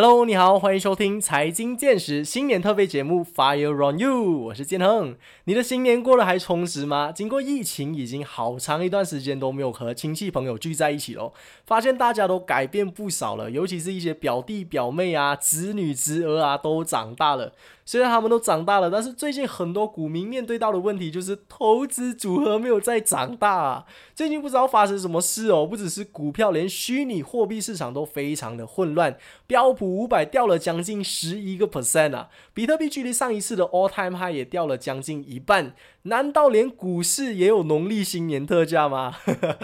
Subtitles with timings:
[0.00, 5.16] Hello，你好，欢迎收听财经见识新年特别节目 Fire on You，我是建恒。
[5.46, 7.10] 你的新年过得还充实吗？
[7.10, 11.32] 经过疫情，已经好长一段时间都没有和亲戚朋友聚在一起喽，
[11.66, 17.52] 发现大家都改变不少了，尤其是一些表弟表妹啊、侄女侄儿啊，都长大了。
[17.88, 23.50] 虽然他们都长大了，但是最近很多股民面对到的问题就是投资组合没有再长大。
[23.50, 23.86] 啊。
[24.14, 29.16] 最近不知道发生什么事哦，不只是股票，连虚拟货币市场都非常的混乱。
[29.46, 35.74] 标普五百掉了将近十一个 percent 啊，比特币距离上一次的 all time high 也掉了将近一半。
[36.08, 39.14] 难道连股市也有农历新年特价吗？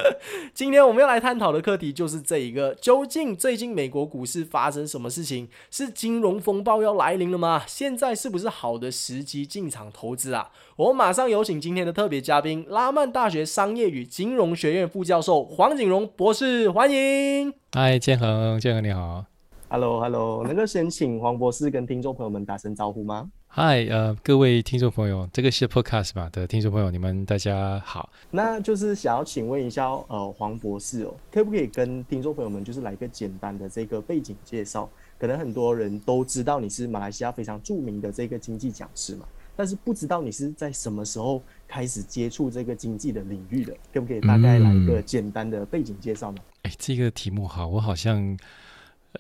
[0.55, 5.49] 今天我们要来探讨的课题就是这一个：究竟最近美国股市发生什么事情？
[5.71, 7.63] 是金融风暴要来临了吗？
[7.67, 10.51] 现在是不是好的时机进场投资啊？
[10.77, 17.53] 我马上有请今天的特别嘉宾——拉曼大学商业与金融学院副教授黄景荣博士，欢迎！
[17.73, 19.25] 嗨，建恒，建恒你好。
[19.69, 23.31] Hello，Hello，能够先请黄博士跟听众朋友们打声招呼吗？
[23.49, 28.11] 嗨，呃，各位听众朋友，这个是 Podcast 吧的听众朋友，你们大家好。
[28.31, 34.89] 那就是想要请问一下，呃，黄博士哦，可不可以跟听众朋友们就是来一个简单的这个背景介绍？
[35.19, 43.73] 可能很多人都知道你是马来西亚非常著名的这个经济讲师嘛，但是不知道你是在什么时候开始接触这个经济的领域的？
[43.93, 46.39] 可不可以大概来一个简单的背景介绍呢？
[46.63, 48.37] 哎，这个题目好，我好像。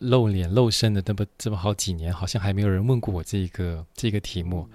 [0.00, 4.68] 露脸露身的这么这么好几年，好像还没有人问过我这个这个题目。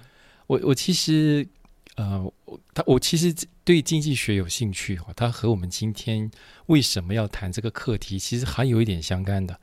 [0.47, 1.47] 我我其实
[1.95, 2.33] 呃，
[2.73, 6.31] 他我其实对经济学有兴趣哈，它和我们今天
[6.67, 9.59] 为什么要谈这个课题，其实还有一点相干的。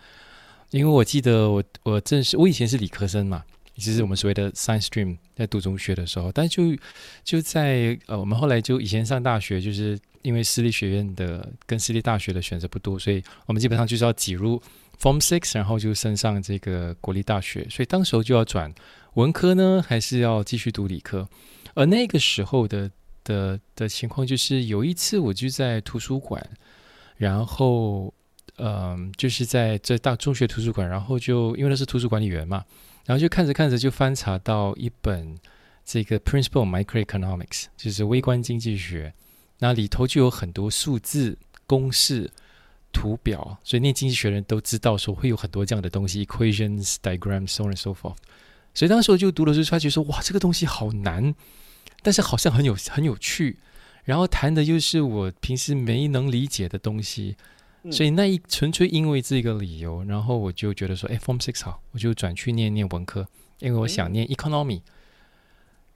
[0.70, 3.42] 因为我记得我我正是我以前是理科生嘛，
[3.76, 6.76] 其实我们所谓的 science stream 在读中学的时候，但就
[7.24, 14.62] 就在呃我们后来就以前上大学，就是因为私立学院的跟私立大学的选择不多，所以我们基本上就是要挤入。
[15.00, 18.74] Form Six，然后就升上这个国立大学，所以当时候就要转
[19.14, 21.28] 文科呢，还是要继续读理科？
[21.74, 22.90] 而那个时候的
[23.22, 26.42] 的的情况就是，有一次我就在图书馆，
[27.16, 28.12] 然后
[28.56, 32.64] 嗯，就是在这大中学图书馆，然后就因为那是图书管理员嘛，
[33.04, 35.36] 然后就看着看着就翻查到一本
[35.84, 39.12] 这个 Principle Microeconomics，就是微观经济学，
[39.58, 41.36] 那里头就有很多数字
[41.66, 42.30] 公式。
[42.96, 48.16] 图表，所以念经济学人都知道说会有很多这样的东西，equations, diagrams, so on and so forth。
[48.72, 51.34] 所以当时我就读了书，发觉说哇，这个东西好难，
[52.02, 53.58] 但是好像很有很有趣，
[54.04, 57.36] 然后谈的又是我平时没能理解的东西，
[57.90, 64.80] 所以那一纯粹因为这个理由，然后我就觉得说，哎，Form Six 好，我就转去念念文科，因为我想念 economy。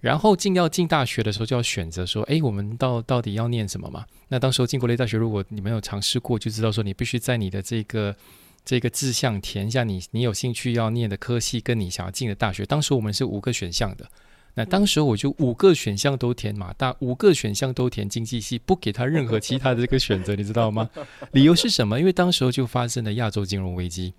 [0.00, 4.06] 然后进要进大学的时候，就要选择说，哎，我们到到底要念什么嘛？
[4.28, 8.16] 那当时候进国内大学，如果你没有尝试过，就知道说，你必须在你的这个
[8.65, 12.65] 这个志向填一下你你有兴趣要念的科系，跟你想要进的大学。
[12.65, 14.09] 当时我们是五个选项的，
[14.55, 20.89] 那当时我就五个选项都填马大，五个选项都填经济系，不给他任何其他的这个选择，你知道吗？
[21.33, 22.00] 理由是什么？
[22.00, 24.15] 因为当时候就发生了亚洲金融危机，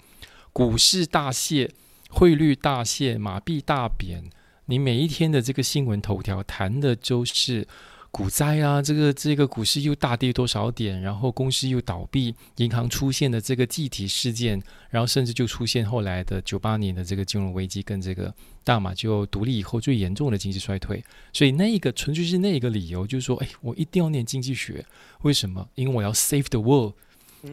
[0.53, 1.70] 股市大泻，
[2.09, 4.24] 汇率大泻，马币大贬。
[4.72, 7.68] 你每一天的这个新闻头条谈的都是
[8.09, 18.34] 股灾啊，这个这个股市又大跌多少点，然后公司又倒闭，银行出现的这个集体事件，然后甚至就出现后来的九八年的这个金融危机，跟这个
[18.64, 21.03] 大马就独立以后最严重的经济衰退。
[21.34, 24.86] 所以那一个纯粹是那一个理由，就是说，哎，我一定要念经济学，
[25.24, 25.68] 为什么？
[25.76, 26.94] 因为我要 save the world，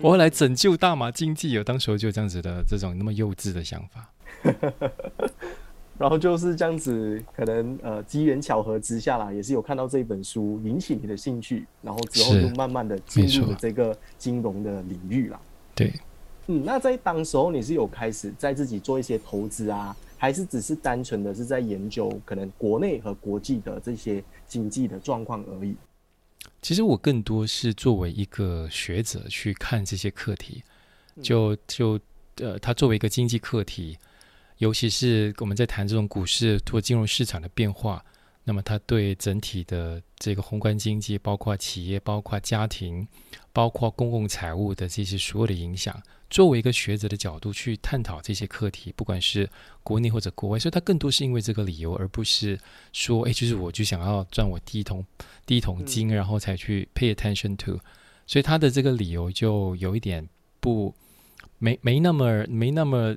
[0.00, 1.50] 我要来拯救大马经济。
[1.50, 4.12] 有当时候就这样子的这种那么幼稚的想法。
[5.99, 15.41] 然后就是这样子，可能呃机缘巧合之下啦，也是有看到这一本书引起你的兴趣，然后之后就慢慢的进入了这个金融的领域啦。
[15.75, 15.93] 对，
[16.47, 25.75] 嗯，那在当时候你是有开始在自己做一些投资啊，还是只是单纯的是在研究可能国内和国际的这些经济的状况而已？
[26.63, 30.63] 其实我更多是作为一个学者去看这些课题，
[31.21, 31.99] 就就
[32.37, 33.99] 呃，它作为一个经济课题。
[34.59, 38.05] 尤其是我们在谈这种股市或金融市场的变化，
[38.44, 43.06] 那么它对整体的这个宏观经济，包括企业、包括家庭、
[43.53, 49.49] 包括公共财务的这些所有的影响，作为一个学者的角度去探讨这些课题，不管是
[49.85, 52.59] 国内或者国外，所以它更多是因为这个理由，而不是
[52.93, 55.05] 说，哎，就是我就想要赚我第一桶
[55.47, 57.79] 第一桶金，然后才去 pay attention to，
[58.27, 60.29] 所以他的这个理由就有一点
[60.59, 60.93] 不
[61.59, 63.17] 没没那么没那么。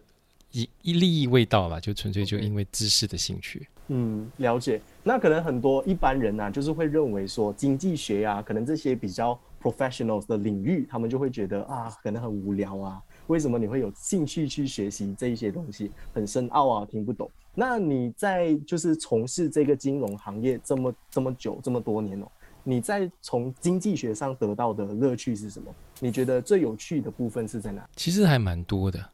[0.52, 3.68] 一一利益未到吧，就纯粹就因为知识的兴趣。
[3.88, 4.82] 嗯，了解。
[5.04, 13.02] 那可能很多一般人呢，就是会认为说经济学啊，可能这些比较 professionals 的领域，他们就会觉得啊，可能很无聊啊。
[13.28, 15.92] 为什么你会有兴趣去学习这一些东西？
[16.14, 17.30] 很深奥啊，听不懂。
[17.54, 22.28] 那你在就是从事这个金融行业这么这么久这么多年哦，
[22.64, 25.74] 你在从经济学上得到的乐趣是什么？
[26.00, 27.86] 你觉得最有趣的部分是在哪？
[27.96, 29.06] 其实还蛮多的。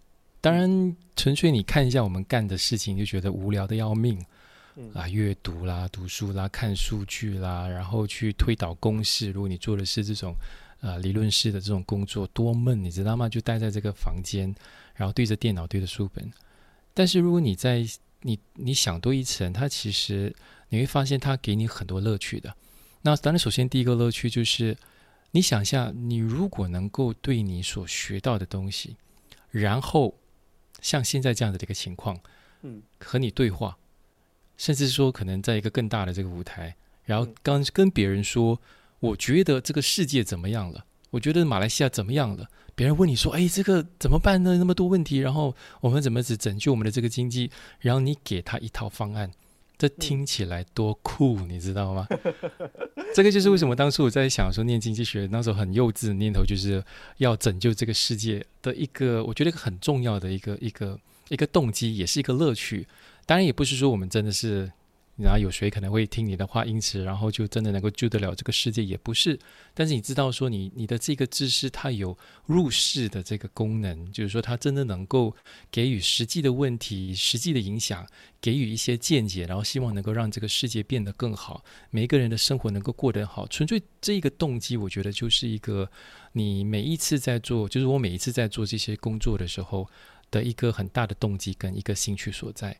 [0.47, 4.17] 当然，纯粹你看一下我们干的事情，就觉得无聊的要命。
[4.93, 9.29] 啊，阅读啦，读书啦，看数据啦，然后去推导公式。
[9.31, 10.33] 如果你做的是这种
[10.79, 13.27] 呃理论式的这种工作，多闷，你知道吗？
[13.27, 14.55] 就待在这个房间，
[14.95, 16.31] 然后对着电脑，对着书本。
[16.93, 17.85] 但是如果你在
[18.21, 20.33] 你你想多一层，它其实
[20.69, 22.55] 你会发现它给你很多乐趣的。
[23.01, 24.77] 那当然，首先第一个乐趣就是，
[25.31, 28.95] 你想一下，你如果能够对你所学到的东西，
[29.49, 30.13] 然后
[30.81, 32.19] 像现在这样子的一个情况，
[32.61, 33.77] 嗯，和你对话。
[34.57, 38.59] 甚至说，可能在一个更大的这个舞台，然后刚跟别人说，
[38.99, 40.83] 我觉得这个世界怎么样了？
[41.11, 42.49] 我觉得马来西亚怎么样了？
[42.73, 44.57] 别人问你说，哎，这个怎么办呢？
[44.57, 47.51] 那么多问题，然后我们怎么只拯救我们的这个经济？
[47.79, 49.31] 然后你给他一套方案，
[49.77, 52.07] 这听起来多酷，你知道吗？
[53.13, 56.83] 这个就是为什么当初我在想说念经济学那时候很幼稚的念头，就是
[57.17, 62.87] 要拯救这个世界的一个，我觉得一个很重要的一个一个一个动机，也是一个乐趣。
[63.25, 64.71] 当然也不是说我们真的是，
[65.17, 69.37] 然后有谁可能会听你的话，因此然后就真的能够救得了这个世界，也不是。
[69.73, 72.15] 但是你知道说你你的这个知识它有
[72.45, 75.35] 入世的这个功能，就是说它真的能够
[75.71, 78.07] 给予实际的问题、实际的影响，
[78.39, 83.47] 给予一些见解，然后希望能够让这个世界变得更好，每一个人的生活能够过得好。
[83.47, 85.89] 纯粹这个动机，我觉得就是一个
[86.33, 89.89] 你每一次在做，就是我每一次在做这些工作的时候
[90.29, 92.79] 的一个很大的动机跟一个兴趣所在。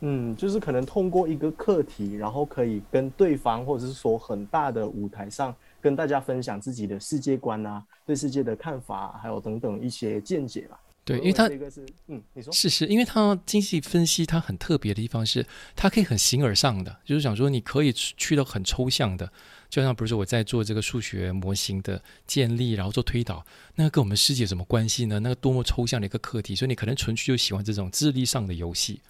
[0.00, 10.78] 嗯，就是可能通过一个课题，然后可以跟对方，或者是说很大的舞台上，跟大家分享自己的世界观啊，对世界的看法，还有等等一些见解吧。
[11.04, 19.32] 对，因为他这个是，嗯，你说是是，因为他经济分析它很特别的地方是，它可以很形而上的，就是想说你可以去到很抽象的，
[19.70, 23.42] 就像比如说我在做这个数学模型的建立，然后做推导，
[23.76, 25.18] 那个跟我们世界有什么关系呢？
[25.20, 29.00] 那个多么抽象的一个课题，所以你可能纯粹就喜欢这种智力上的游戏。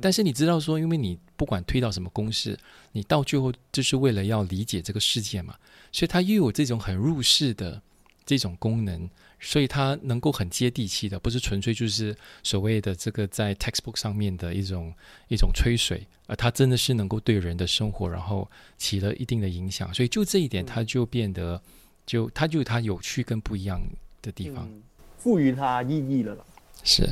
[0.00, 2.58] 但是你知道说，因为你不管推到什么公式，
[2.92, 5.54] 你到最后就是为了要理解这个世界嘛，
[5.92, 7.80] 所以它又有这种很入世的
[8.24, 14.92] 这种功能，所以它能够很接地气的，不是纯粹就是所谓的这个在 textbook 上面的一种
[15.28, 21.62] 一种吹水，而它真的是能够对人的生活然后起了一定的影响，所以就这一点，它就变得
[22.04, 23.80] 就它就它有趣跟不一样
[24.20, 24.68] 的地方，
[25.16, 26.36] 赋予它意义了
[26.82, 27.08] 是。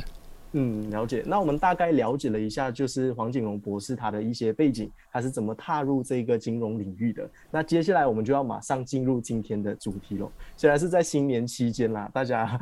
[0.57, 1.21] 嗯，了解。
[1.27, 7.29] 那我们大概了解了一下，就是黄景荣博士他的一些背景，他是怎么踏入这个金融领域的。
[7.51, 10.31] 那接下来我们就要马上进入今天的主题了。
[10.55, 12.57] 虽然是在新年期间啦，大家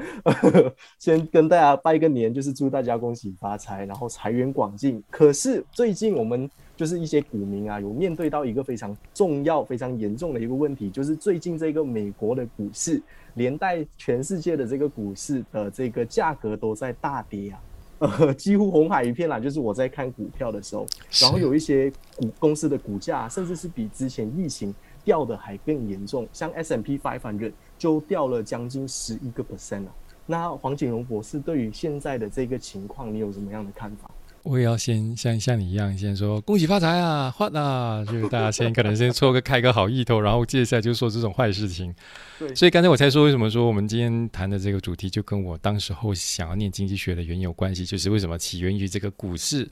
[0.98, 5.04] 先跟大家拜个年，就是祝大家恭喜发财，然后财源广进。
[5.12, 13.00] 可是最近我们就是一些股民啊，有面对到一个非常重要、非常严重的一个问题，就是最近这个美国的股市，
[13.36, 17.62] 连带全世界的这个股市的这个价格都在大跌啊。
[18.04, 19.40] 呃， 几乎红海一片啦。
[19.40, 20.86] 就是我在看股票的时候，
[21.22, 24.74] 然后有一些股公司的股价，甚至是比之前疫情
[25.06, 29.92] 掉的还更严重，像 S M P Five Hundred 就掉了将近十一个 percent 了。
[30.26, 34.10] 那黄景荣博士对于现在的这个情况，你有什么样的看法？
[34.44, 41.96] 我也要先像像你一样，先说恭喜发财啊，发啊，就是大家先可能先说个开个好意头，然后接下来就说这种坏事情。
[42.38, 49.70] 对，所以刚才我才说为什么说我们今天谈的这个主题就跟我当时候想要念经济学的原因有关系，就是为什么起源于这个股市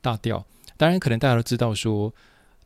[0.00, 0.44] 大调。
[0.76, 2.12] 当然，可能大家都知道说，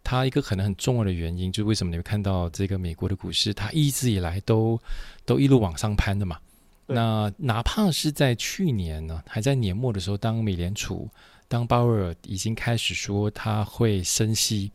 [0.04, 4.80] 它一个可能很重要的原因，就是为什么你会看到这个美国的股市，它一直以来都
[5.26, 6.38] 都一路往上攀的嘛。
[6.86, 11.06] 那哪怕是在去年呢，还在年末的时候，当美联储
[11.48, 14.70] 当鲍威尔已经开始说他会升息，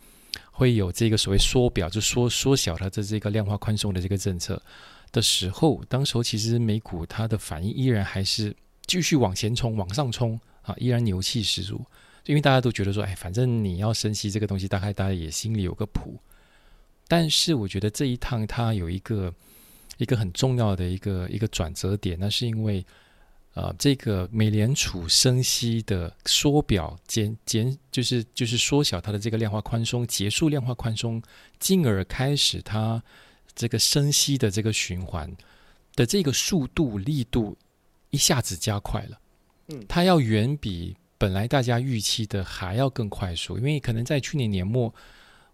[0.52, 4.60] 会有这个所谓缩表，就缩缩小它的这个量化宽松的这个政策
[5.12, 8.56] 的时候，当时候其实美股它的反应依然还是
[8.88, 11.86] 继续往前冲，往上冲啊，依然牛气十足。
[12.26, 16.20] 因为大家都觉得说，哎，反正你要升息这个东西，大概大家也心里有个谱。
[17.08, 19.32] 但是我觉得这一趟它有一个
[19.98, 22.84] 一个很重要的一个一个转折点，那是因为。
[23.56, 31.22] 呃，这个美联储升息的缩表减减，就是就是缩小它的这个量化宽松，结束量化宽松，
[31.60, 33.04] 进而开始它
[33.54, 35.32] 这个升息的这个循环
[35.96, 37.56] 的这个速度力度
[38.10, 39.20] 一下子加快了。
[39.68, 44.92] 嗯，它要远比本来大家预期的还要更快速，因为可能在去年年末，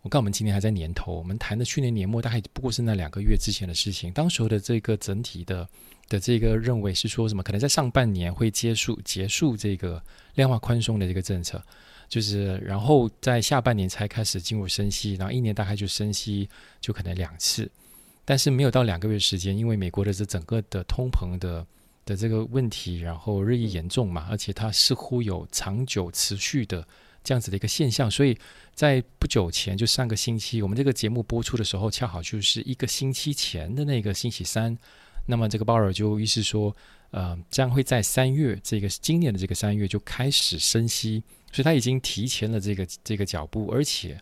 [0.03, 5.68] 我看我们今年还在年头，我们谈的去年年末大概不过是那两个月之前的事情，当时候的这个整体的。
[6.10, 7.44] 的这个认为是说什么？
[7.44, 11.63] 可能在上半年会结束结束这个量化宽松的这个政策，
[12.08, 16.50] 就是然后在下半年才开始进入升息，然后一年大概就升息
[16.82, 17.70] 就可能两次，
[18.25, 21.66] 但是没有到两个月时间，因为美国的这整个的通膨的
[22.06, 26.88] 的这个问题，然后日益严重嘛，而且它似乎有长久持续的
[27.24, 28.36] 这样子的一个现象，所以
[28.74, 34.75] 在不久前就上个星期，我们这个节目播出的时候，恰好就是一个星期前的那个星期三。
[35.29, 36.75] 那么这个鲍尔就意思说，
[37.12, 44.19] 呃，将会在三月这个今年的这个三月就开始升息，所以他已经提前了这个这个脚步，而且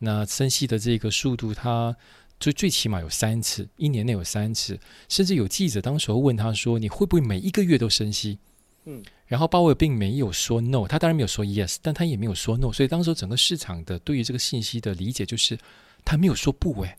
[0.00, 1.96] 那升息的这个速度，他
[2.38, 8.38] 最最起码有三次，一年内有三次，甚至有记者当时候问他说，你会不会每一个月都升息？
[8.84, 15.58] 嗯，然后鲍威尔并没有说 no，他当然没有说 yes，但他也没有说 no，所以当时整个市场的对于这个信息的理解就是
[16.04, 16.94] 他没有说不，诶。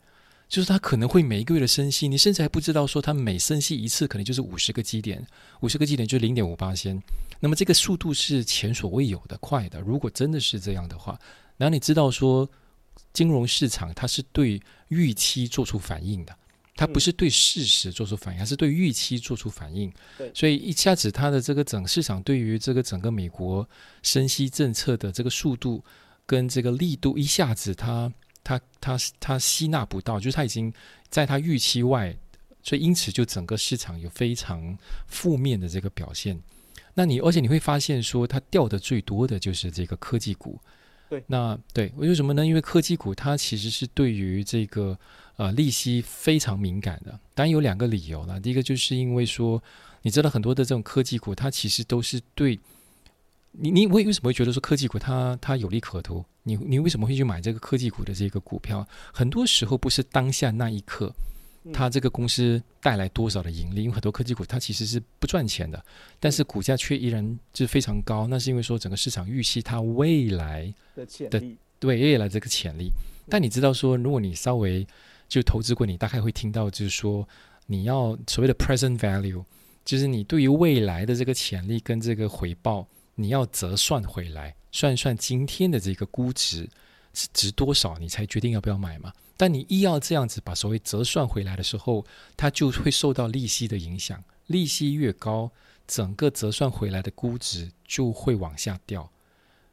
[0.48, 5.26] 就是它可能会每一个月的升息，你甚至还不知道说它每升息一次可能就是五十个基点，
[5.60, 7.02] 五十个基点就零点五八仙，
[7.40, 9.80] 那么这个速度是前所未有的快的。
[9.80, 11.18] 如果真的是这样的话，
[11.56, 12.48] 然后你知道说
[13.12, 16.32] 金融市场它是对预期做出反应的，
[16.76, 19.92] 它不是对事实做出反应，它是对预期做出反应。
[20.32, 23.68] 所以一下子它的这个整市场对于这个整个美国
[24.02, 25.84] 升息政策的这个速度
[26.24, 28.12] 跟这个力度，一下子它。
[28.46, 30.72] 他他他吸纳不到，就是他已经
[31.08, 32.16] 在他预期外，
[32.62, 36.40] 所以因此就整个市场有非常负面的这个表现。
[36.94, 40.60] 那你而且你会发现说，它掉的最多的就是这个科技股。
[41.08, 42.46] 对，那对为什么呢？
[42.46, 44.96] 因为科技股它其实是对于这个
[45.36, 47.10] 呃利息非常敏感的。
[47.34, 49.60] 当然有两个理由了，第一个就是因为说，
[50.02, 52.60] 你知道很多的这种科技股，它其实都是对。
[53.58, 56.24] 你你为为什么会觉得说科技股它它有利可图？
[56.42, 58.86] 你你为什么会去买这个科技股的这个股票？
[59.12, 61.12] 很多时候不是当下那一刻，
[61.72, 63.82] 它这个公司带来多少的盈利？
[63.84, 65.82] 因为很多科技股它其实是不赚钱的，
[66.20, 68.26] 但是股价却依然是非常高。
[68.28, 72.90] 那是因为说整个市场预期它未来的潜力，对未来这个潜力。
[73.28, 74.86] 但你知道说，如果你稍微
[75.28, 77.26] 就投资过，你大概会听到就是说，
[77.66, 79.42] 你要所谓的 present value，
[79.84, 82.86] 就是你对于未来的这个潜力跟这个回报。
[83.16, 86.70] 你要折算回来，算一算今天的这个估值
[87.12, 89.12] 是值多少，你才决定要不要买嘛？
[89.36, 92.06] 但你一要这样子把所谓折算回来的时候，
[92.36, 95.50] 它就会受到利息的影响，利息越高，
[95.86, 99.10] 整个折算回来的估值就会往下掉。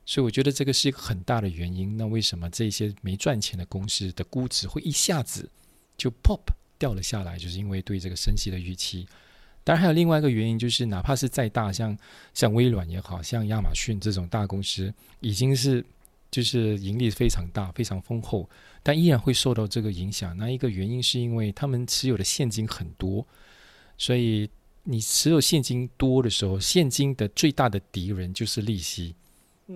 [0.05, 1.95] 所以我觉得这个是一个很大的原因。
[1.95, 5.49] 那为什么这些没赚钱的公司的估值会一下子
[5.95, 6.41] 就 pop
[6.77, 7.37] 掉了下来？
[7.37, 9.07] 就是因为对这个升息的预期。
[9.65, 11.97] 当然，还有另外一个原因，就是哪怕是再大，像
[12.33, 15.81] 像微软也好像亚马逊这种大公司，已经是
[16.29, 18.49] 就是盈利非常大、非常丰厚，
[18.83, 20.35] 但依然会受到这个影响。
[20.35, 23.25] 那一个原因是因为他们持有的现金很多，
[23.97, 24.49] 所以
[24.83, 29.15] 你持有现金多的时候，现金的最大的敌人就是利息，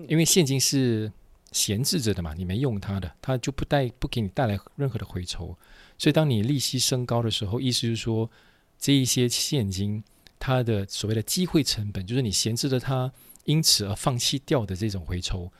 [0.06, 1.10] 因为现金是
[1.52, 5.56] 闲置着的嘛，你没用它的，它就不带不给你带来任何的回酬。
[5.96, 8.30] 所以当你利息升高的时候，意思是说。
[8.78, 10.02] 这一些现金，
[10.38, 13.12] 它的所谓的机会成本，就是你闲置的它，
[13.44, 15.50] 因此而放弃掉的这种回抽，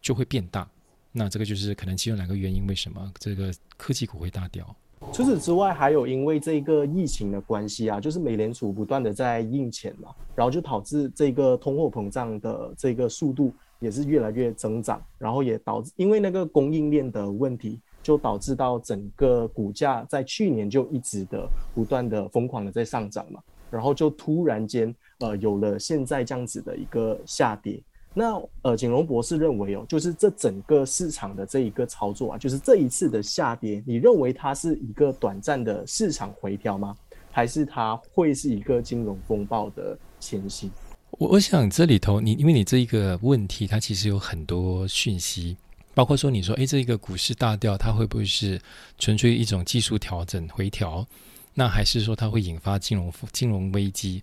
[0.00, 0.68] 就会变大。
[1.12, 4.76] 那这个就是可能其中两个原因，为什么这个科技股会大掉？
[5.12, 17.80] 除此之外，还有因为这个疫情的关系啊，就是美联储不断的在印钱嘛，然后就导致这个通货膨胀的这个速度也是越来越增长，然后也导致因为那个供应链的问题。
[18.02, 23.40] 就导致到整个股价在去年就一直的不断的疯狂的在上涨嘛，
[23.70, 27.80] 然后就突然间呃有了现在这样子的一个下跌。
[28.12, 36.96] 那呃景荣博士认为哦，就是这整个市场的这一个操作啊，就是这一次的下跌，你认为它是一个短暂的市场回调吗？
[37.30, 40.68] 还是它会是一个金融风暴的前夕？
[41.12, 45.56] 我我想这里头你因为你这一个问题，它其实有很多讯息。
[45.94, 48.60] 包括说，你说，诶，这个股市大调，它会不会是
[48.98, 51.06] 纯粹一种技术调整回调？
[51.54, 54.22] 那还是说它会引发金融金融危机？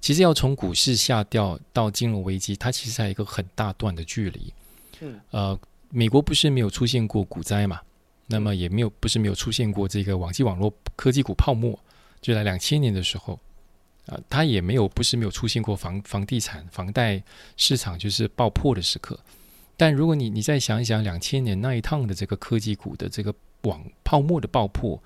[0.00, 4.52] 其实要从股市下调到金融危机，它其实还有一个很大段的距离。
[5.00, 5.58] 嗯，呃，
[5.90, 7.80] 美国不是没有出现过股灾嘛？
[8.28, 11.76] 那么也没有不是没有出现过这个网际网络科技股泡沫，
[12.20, 13.38] 就在两千年的时候，
[14.06, 17.20] 啊，它也没有不是没有出现过房房地产房贷
[17.56, 19.18] 市场就是爆破的时刻。
[19.78, 23.32] 但如果你你再想一想，两千年那一趟的这个科技股的这个
[23.62, 25.00] 网泡沫的爆破，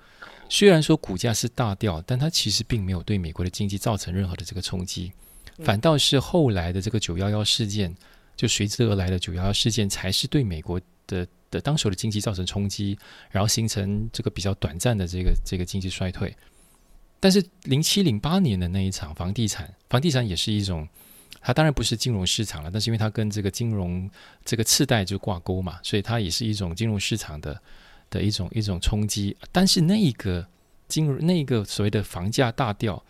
[0.49, 5.11] 虽然说股价是大掉，但它其实并没有对美国的经济造成任何的这个冲击，
[5.59, 7.95] 反倒是后来的这个九幺幺事件，
[8.35, 12.97] 就随之而来的九幺幺事件，才是对美国的的当时的经济造成冲击，
[13.29, 16.35] 然后形成这个比较短暂的这个这个经济衰退。
[17.19, 20.87] 但是零七零八年的那一场房地产，房地产也是一种，
[21.43, 24.09] 它当然不是金融市场了，但是因为它跟这个金融
[24.45, 27.61] 这个次贷就挂钩嘛，所以它也是一种金融市场的
[28.09, 29.35] 的一种一种冲击。
[29.51, 30.47] 但是那一个
[30.87, 33.03] 金融那个所谓的房价大掉，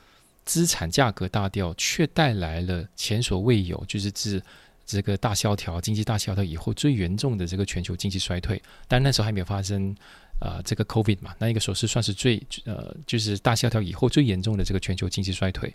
[0.43, 4.41] 资产价格大掉，却带来了前所未有，就是自
[4.85, 8.61] 这个大萧条、经济大萧条以后最严重的这个全球经济衰退。
[8.87, 9.95] 但那时候还没有发生。
[10.39, 15.73] 啊，这个 COVID 嘛，那一个时候是算是最呃，就是大萧条以后最严重的这个全球经济衰退。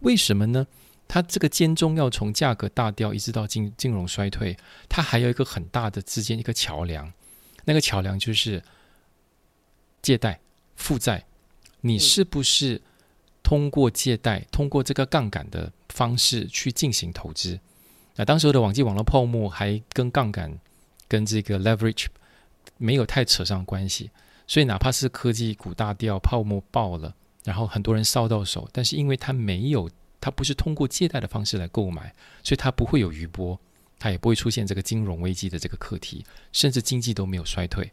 [0.00, 0.64] 为什么呢？
[1.06, 4.56] 它这个间中要从价格大掉一直到金金融衰退，
[4.88, 7.12] 它还有一个很大的之间一个桥梁，
[7.64, 8.62] 那个桥梁就是
[10.02, 10.40] 借贷
[10.76, 11.24] 负债。
[11.80, 12.80] 你是不是
[13.42, 17.60] 通过借贷、通过这个杠杆的方式去进行投资？
[18.16, 20.58] 那当时的网际网络泡沫还跟杠杆
[21.08, 22.06] 跟这个 leverage。
[22.76, 24.10] 没有太扯上关系，
[24.48, 29.88] 所以哪怕是科技股大掉、泡沫爆了，然后很多人烧到手，但是因为它没有，
[30.24, 32.10] 它不是通过借贷的方式来购买，
[32.42, 33.60] 所以它不会有余波，
[33.98, 37.92] 它也不会出现这个金融危机的这个课题，甚至经济都没有衰退。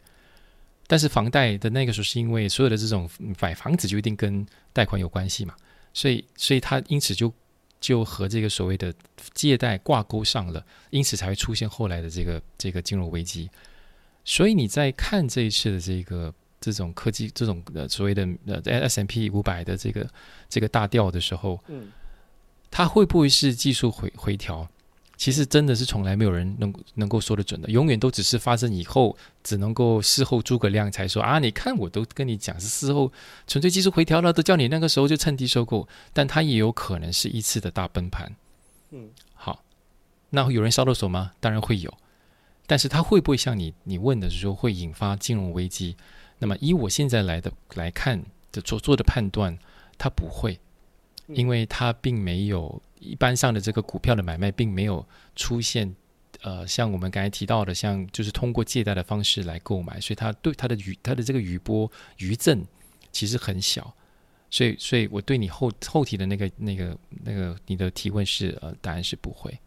[0.88, 3.10] 但是房贷的那个时候是因为所有的这种
[3.42, 5.54] 买房子就一定跟贷款有关系嘛，
[5.94, 7.34] 所以所以它因此就
[7.82, 8.94] 就和这个所谓的
[9.34, 13.50] 借贷挂钩上了，因此才会出现后来的这个这个金融危机。
[14.24, 20.10] 所以你在看这一次的这个这种科技这种呃所谓的呃 S M P 五百的这个
[20.48, 21.92] 这个大调的时候，嗯，
[22.72, 24.68] 它会不会是技术回回调？
[25.18, 33.14] 其实真的是从来没有人能能够说得准的，永远都只是发生以后，只能够事后诸葛亮才说啊，你看我都跟你讲是事后
[33.46, 38.36] 纯粹技术回调了，都叫你那个时候就趁低收购，但它也有可能是一次的大崩盘。
[38.90, 39.64] 嗯，好，
[40.32, 41.34] 那有人烧到手吗？
[41.40, 41.94] 当然会有。
[42.66, 45.96] 但是它会不会像你你问的时候会引发金融危机？
[46.40, 49.56] 那么以我现在来的来看的所做的判断，
[50.00, 50.60] 它不会，
[51.34, 55.94] 因为它并没有一般上的这个股票的买卖并没有出现，
[56.42, 62.66] 呃，像我们刚才提到的，像就是通过借贷的方式来购买，所以它对它的余它的这个余波余震
[63.12, 63.94] 其实很小，
[64.50, 69.58] 所以所以我对你后后提的那个那个那个你的提问是呃，答案是不会。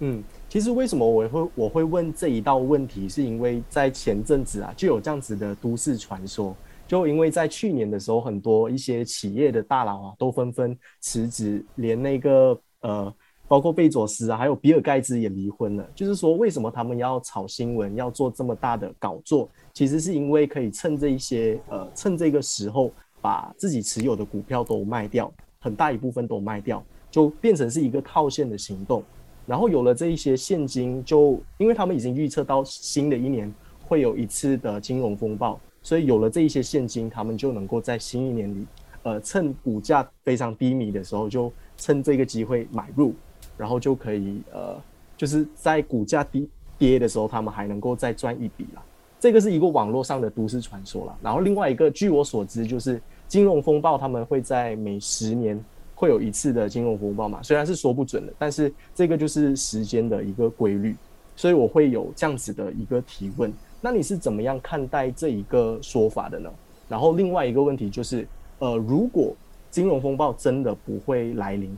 [0.00, 6.54] 嗯，其实为什么我会我会问这一道问题，是因为在前阵子啊，就有这样子的都市传说，
[6.86, 13.12] 就因为在去年的时候，很多一些企业的大佬啊，都纷纷辞职，连那个呃，
[13.48, 15.88] 包括贝佐斯啊，还有比尔盖茨也离婚了。
[15.94, 19.48] 就是说，为什么他们要炒新闻，要做这么大的搞作？
[19.72, 29.02] 其实是因为可以趁这一些呃，趁这个时候把自己持有的股票都卖掉，很大一部分都卖掉，就变成是一个套现的行动。
[29.44, 33.52] 然后有了这一些现金，就因为他们已经预测到新的一年
[33.86, 38.66] 会有一次的金融风暴，所以有了这一些现金，他们就能够在新一年里，
[39.04, 43.14] 呃，趁股价非常低迷的时候，就趁这个机会买入，
[43.56, 44.76] 然后就可以呃，
[45.16, 48.82] 就是在股价低跌的时候，他们还能够再赚一笔了。
[49.20, 51.16] 这个是一个网络上的都市传说了。
[51.22, 55.64] 然后另外一个，据我所知，就是金融风暴他们会在每十年。
[55.98, 57.42] 会有一次的金融风暴嘛？
[57.42, 60.94] 虽然是说不准的，但是这个就是时间的一个规律，
[61.34, 63.50] 所以我会有这样子的一个提问。
[63.80, 66.50] 那你是怎么样看待这一个说法的呢？
[66.88, 68.26] 然后另外一个问题就是，
[68.58, 69.34] 呃，如果
[69.70, 71.76] 金融风暴真的不会来临，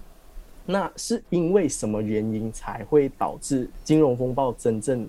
[0.66, 5.08] 那是因为什么原因才会导致金融风暴真正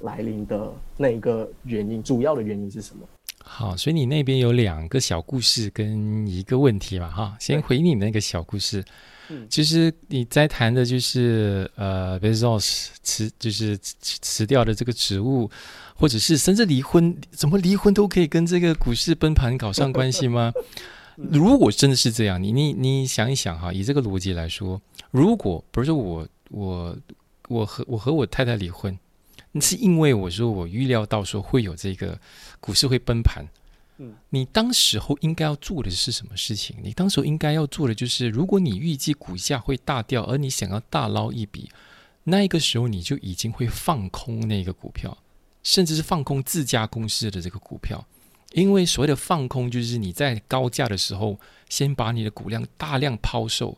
[0.00, 2.02] 来临的那一个原因？
[2.02, 3.06] 主要的原因是什么？
[3.46, 8.82] 好，所以你那边有两个小故事跟一个问题嘛，哈，先回你那个小故事。
[9.28, 15.50] 嗯，其实你在谈的就是呃，Bezos 辞就是辞辞掉的这个职务，
[15.94, 20.52] 或者是甚至离婚，怎么离婚都可以跟这个股市崩盘搞上关系吗？
[21.16, 24.80] 如果真的是这样，你你你想一想哈，以这个逻辑来说，
[25.10, 26.96] 如果不是我我
[27.48, 28.98] 我和我和我太太离婚。
[29.60, 32.18] 是因为我说我预料到说会有这个
[32.58, 33.46] 股市会崩盘，
[33.98, 36.74] 嗯，你当时候应该要做的是什么事情？
[36.82, 41.70] 你当时候应该要做的就是，如果你预计股价会大掉，而你想要大捞一笔，
[42.24, 45.16] 那一个时候你就已经会放空那个股票，
[45.64, 48.06] 甚至是放空自家公司的这个股票，
[48.52, 53.76] 因为所谓的放空就是你在高价的时候先把你的股量大量抛售，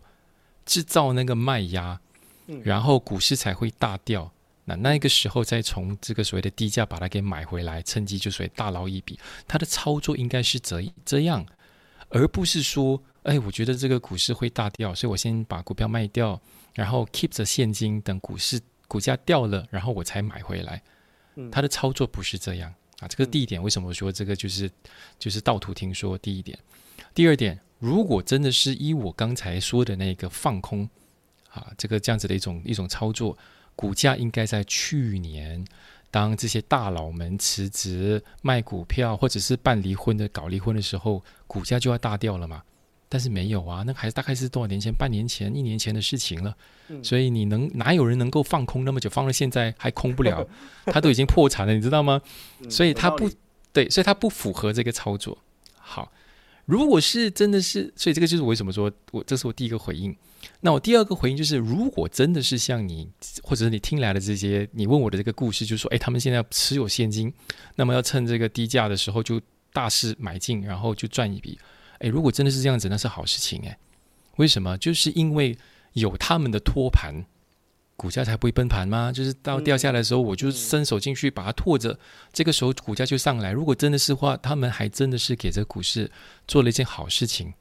[0.67, 1.99] 制造那个卖压，
[2.63, 4.31] 然后股市才会大掉。
[4.69, 9.17] 那那个时候再从这个所谓的低价把它给买回来，趁机就所谓大捞一笔。
[9.47, 11.47] 它的操作应该是这这样，
[12.09, 16.43] 而不是说，哎，我觉得这个股市会大掉，所以我先把股票卖掉，
[16.75, 20.83] 然后 keep 着现金，等股市股价掉了，然后我才买回来。
[21.51, 23.09] 它的操作不是这样啊。
[23.09, 24.71] 这个第一点，为什么说这个就是
[25.19, 26.17] 就是道途听说？
[26.19, 26.59] 第一点，
[27.15, 30.89] 第二点，如果真的是依我刚才说的那个放空
[31.51, 33.37] 啊，这个这样子的一种一种操作，
[33.75, 35.65] 股价应该在去年，
[36.11, 42.63] 当这些大佬们辞职卖股票，或者是办离婚的搞离婚的时候，股价就要大掉了嘛。
[43.09, 46.57] 但是没有啊，那还大概是多少年前、半年前、一年前的事情了。
[47.03, 50.47] 所以你能哪有人能够放空那么久，放到现在还空不了？
[50.87, 52.21] 他都已经破产了，你知道吗？
[52.69, 53.29] 所以他不
[53.73, 55.37] 对，所以他不符合这个操作。
[55.77, 56.13] 好，
[56.65, 60.17] 如果是真的是，所以这个就是我为什么说我这是我第一个回应。
[60.61, 63.09] 那我第二个回应就是，如果真的是像你
[63.43, 67.33] 或者是你听来的这些，你问我的这个故事，就是说，哎，他们现在持有现金，
[67.75, 69.41] 那么要趁这个低价的时候就
[69.73, 71.59] 大肆买进，然后就赚一笔。
[72.01, 73.77] 哎，如果真的是这样子，那是好事情诶。
[74.37, 74.77] 为什么？
[74.79, 75.57] 就是因为
[75.95, 77.25] 有他们的托盘，
[77.97, 79.11] 股价才不会崩盘吗？
[79.11, 81.99] 就是到掉下来的时候，我就伸手进去把它托着，
[82.33, 83.51] 这个时候股价就上来。
[83.51, 86.11] 如果真的是话，他们还真的是给这股市
[86.47, 87.55] 做了一件好事情，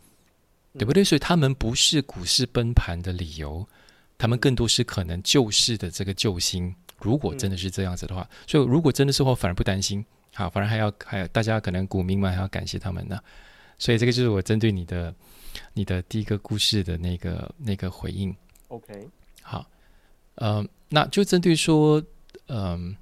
[0.73, 1.01] 对不对？
[1.01, 3.65] 所以他们不是股市崩盘的理由，
[4.17, 6.75] 他们更多是可能救市的这个救星。
[6.99, 13.17] 如果真的是这样子的话，所以如果真的是话，反而不担心，好，反而还要还有大家可能股民们还要感谢他们呢。
[13.77, 15.13] 所以这个就是我针对你的
[15.73, 18.35] 你的第一个故事的那个那个回应。
[18.69, 19.07] OK，
[19.41, 19.65] 好，
[20.35, 22.01] 呃，那就针对说，
[22.47, 22.95] 嗯，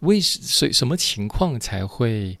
[0.00, 2.38] 为什什么情况才会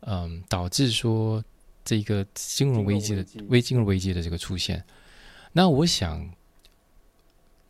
[0.00, 1.42] 嗯导致说
[1.84, 4.84] 这个金融危机的危金融危机的这个出现？
[5.52, 6.32] 那我想，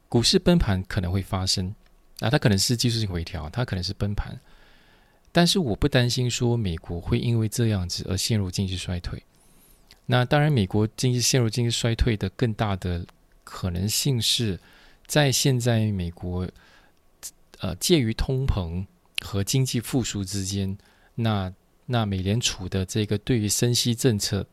[0.08, 1.74] 股市崩盘可能会发生，
[2.18, 4.38] 那它可能是技术性回调，它可能是崩盘。
[5.32, 9.22] 但是我不担心说美国会因为这样子而陷入经济衰退。
[10.06, 13.06] 那当然，美国经济陷入经济衰退的更大的
[13.42, 14.60] 可能性是
[15.06, 16.46] 在现在美国
[17.60, 18.84] 呃介于通膨
[19.20, 20.76] 和经济复苏之间。
[21.14, 21.52] 那
[21.86, 24.46] 那美联储的这个对于升息政策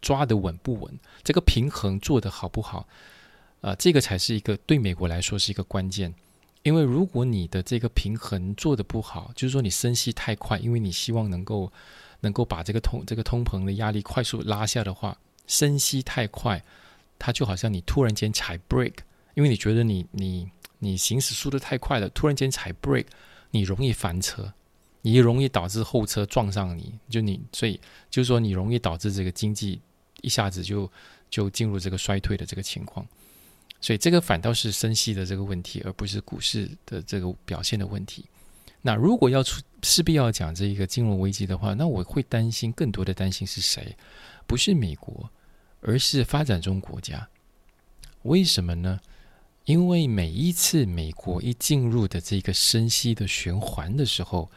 [0.00, 2.88] 抓得稳不稳，这个平衡做得好不好？
[3.60, 6.12] 啊，这个才是一个对美国来说是一个关键。
[6.66, 11.72] 因为如果你的这个平衡做的不好，就是说你升息太快，因为你希望能够
[12.22, 16.60] 能够把这个通这个通膨的压力快速拉下的话，升息太快，
[17.20, 18.94] 它就好像你突然间踩 break，
[19.34, 20.50] 因为你觉得你你
[20.80, 23.06] 你行驶速度太快了，突然间踩 break，
[23.52, 24.52] 你容易翻车，
[25.02, 29.80] 你容易导致后车撞上你，就你所以就是说你容易导致这个经济
[30.20, 30.90] 一下子就
[31.30, 33.06] 就进入这个衰退的这个情况。
[33.80, 38.24] 所以这个反倒是升息的这个问题，而不是股市的这个表现的问题。
[38.82, 43.96] 那如果要出势必要讲这一个金融危机的话，那我会担心更多的担心是谁？
[44.46, 45.28] 不是美国，
[45.80, 47.28] 而是发展中国家。
[48.22, 49.00] 为什么呢？
[49.64, 54.50] 因为每一次美国一进入的这个升息的循环的时候，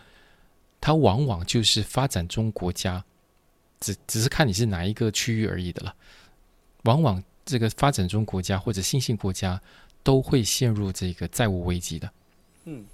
[0.80, 3.04] 它往往就是发展中国家，
[3.80, 5.96] 只只是看你是哪一个区域而已的了，
[6.84, 7.24] 往往。
[7.50, 9.60] 这个发展中国家或者新兴国家
[10.04, 12.10] 都会陷入这个债务危机的。
[12.66, 12.86] 嗯，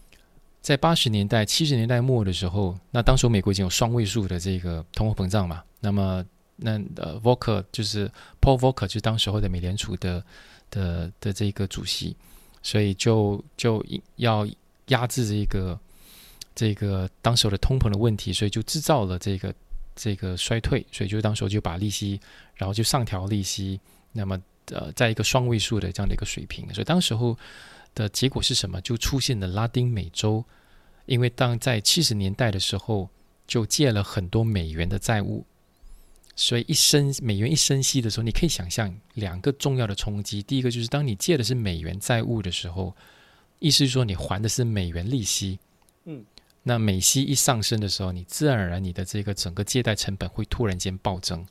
[0.61, 5.61] 在八十年代、七十年代末的时候，那当时美国已经有双位数的这个通货膨胀嘛。
[5.81, 8.09] 那么，那呃，Volcker 就是
[8.41, 10.23] Paul Volcker 就是当时候的美联储的
[10.71, 12.15] 的的这个主席，
[12.63, 14.47] 所以就就要
[14.87, 15.79] 压制这个
[16.55, 19.53] 这个当时候的通膨的问题，所以就制造了这个
[19.95, 22.19] 这个衰退，所以就当时候就把利息，
[22.55, 23.79] 然后就上调利息。
[24.17, 27.37] 那么，呃，在一个双位数的这样的一个水平，所以当时候
[27.93, 28.79] 的结果是什么？
[28.79, 30.43] 就出现了拉丁美洲，
[31.05, 33.09] 因为当在七十年代的时候
[33.45, 35.45] 就借了很多美元的债务，
[36.35, 40.41] 所以一升美元一升息的时候，你可以想象两个重要的冲击。
[40.41, 42.95] 第一个就是当你借的是美元债务的时候，
[43.59, 45.59] 意思是说你还的是美元利息，
[46.05, 46.23] 嗯，
[46.63, 51.45] 那美息一上升的时候，你自然而然你的这个整个借贷成本会突然间暴增。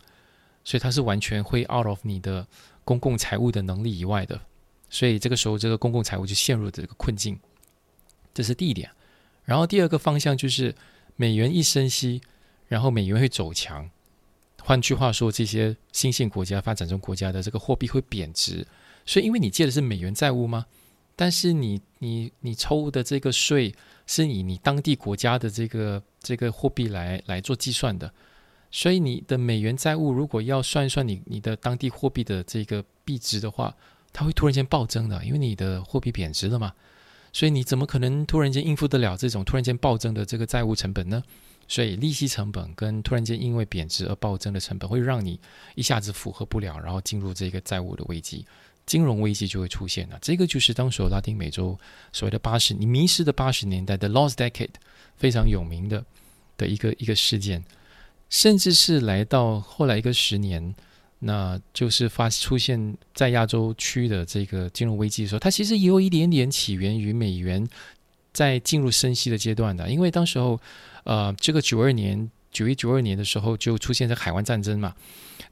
[0.65, 2.47] 所以它是完全会 out of 你的
[2.85, 4.41] 公共财务的能力以外的，
[4.89, 7.39] 所以这个时候这个公共财务就陷入这个困境，
[8.33, 8.91] 这是第一点。
[9.45, 10.75] 然后第二个方向就是
[11.17, 12.23] 美元一升息，
[12.67, 13.91] 然后美元会走强。
[14.63, 18.67] 换句话说，这些新兴国家、发展中国家的这个货币会贬值。
[19.05, 20.65] 所以因为你借的是美元债务吗？
[21.15, 23.75] 但是你你你抽的这个税
[24.07, 28.11] 是以你当地国家的这个这个货币来来做计算的。
[28.77, 33.73] 所以你的美元债务如果要算一算你你的当地货币的这个币值的话，
[34.13, 36.73] 它会突然间暴增的，因为你的货币贬值了嘛。
[37.33, 41.23] 所以你怎么可能突然间应付得了这种突然间暴增的这个债务成本呢？
[41.69, 45.39] 所以利息成本跟突然间因为贬值而暴增的成本，会让你
[45.77, 48.45] 一下子符合不了，然后进入这个债务的危机，
[48.87, 50.19] 金融危机就会出现了。
[50.21, 51.79] 这个就是当时拉丁美洲
[52.13, 54.75] 所谓的八十你迷失的八十年代的 Lost Decade
[55.17, 56.05] 非常有名的
[56.57, 57.63] 的一个一个事件。
[58.35, 60.75] 甚至是来到后来一个十年，
[61.21, 67.65] 那就是发出现在亚洲区的这个金融危机的时候，它其实也有一点点起源于美元
[68.33, 70.61] 在进入升息的阶段的，因为当时候，
[71.05, 74.93] 呃，这个九二年九一九二年的时候就出现在海湾战争嘛，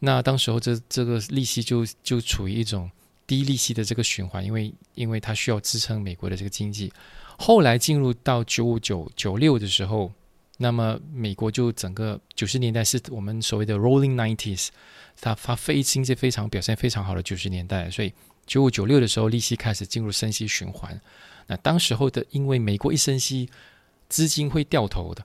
[0.00, 2.90] 那当时候这这个利息就就处于一种
[3.28, 6.92] 低利息的这个循环，因为因为它需要支撑美国的这个经济。
[7.38, 10.10] 后来进入到九五九九六的时候，
[10.62, 14.68] 那么美国就整个九十年代是我们所谓的 Rolling Nineties，
[15.20, 18.12] 它发非经济非常表现非常好的九十年代，所以
[18.46, 20.98] 九五九六的时候利息开始进入升息循环。
[21.48, 23.50] 那当时候的因为美国一升息，
[24.08, 25.24] 资金会掉头的，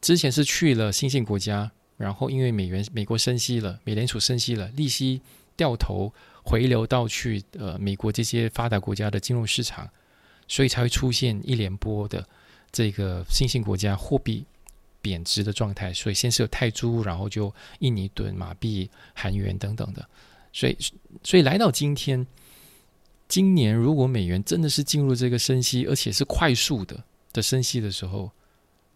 [0.00, 5.20] 之前是去了新兴国家，然后因为美元美国升息了，美联储升息了，利息
[5.54, 9.88] 掉头回流到去呃美国这些发达国家的金融市场。
[10.50, 12.26] 所以才会出现一连波的
[12.72, 14.46] 这个新兴国家货币
[15.00, 15.92] 贬值的状态。
[15.92, 20.06] 所以先是有泰铢，然后就印尼盾、马币、韩元等等的。
[20.52, 20.76] 所以，
[21.22, 22.26] 所以来到今天，
[23.28, 28.30] 今年如果美元真的是进入这个升息，而且是快速的的升息的时候，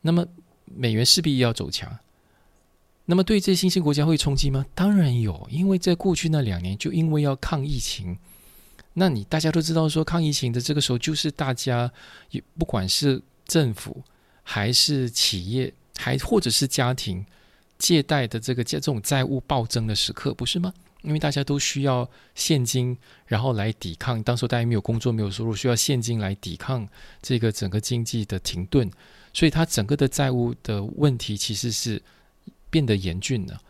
[0.01, 0.27] 那么
[0.65, 1.99] 美元势必要走强。
[3.05, 4.65] 那么对这些新兴国家会冲击吗？
[4.75, 8.17] 当然有，因为在过去那两年，就因为要抗疫情。
[8.95, 11.93] 那你大家都知道，说抗疫情的这个时候，就是大家
[12.57, 14.03] 不管是政府
[14.43, 17.25] 还是企业，还或者是家庭
[17.79, 20.75] 借贷的这个这种债务暴增的时刻，不是吗？
[21.03, 24.23] 因为大家都需要现金，然后来抵抗。
[24.23, 26.89] 当时大家没有工作、没有收入，需要现金来抵抗
[27.21, 28.91] 这个整个经济的停顿，
[29.33, 32.01] 所以它整个的债务的问题其实是
[32.71, 33.61] 变得严峻了。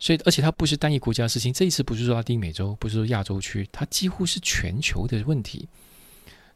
[0.00, 1.52] 所以，而且它不是单一国家的事情。
[1.52, 5.68] 这一次不是说拉丁美洲，不是说亚洲区，它几乎是全球的问题。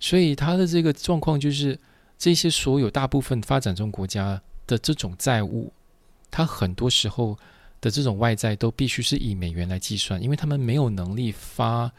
[0.01, 1.79] 所以，它的这个状况就是，
[2.19, 5.73] 这些所有大部分发展中国家的这种债务，
[6.31, 7.39] 它很多时候
[7.81, 11.93] 的这种外债都必须是以美元来计算，因为他们没有能力发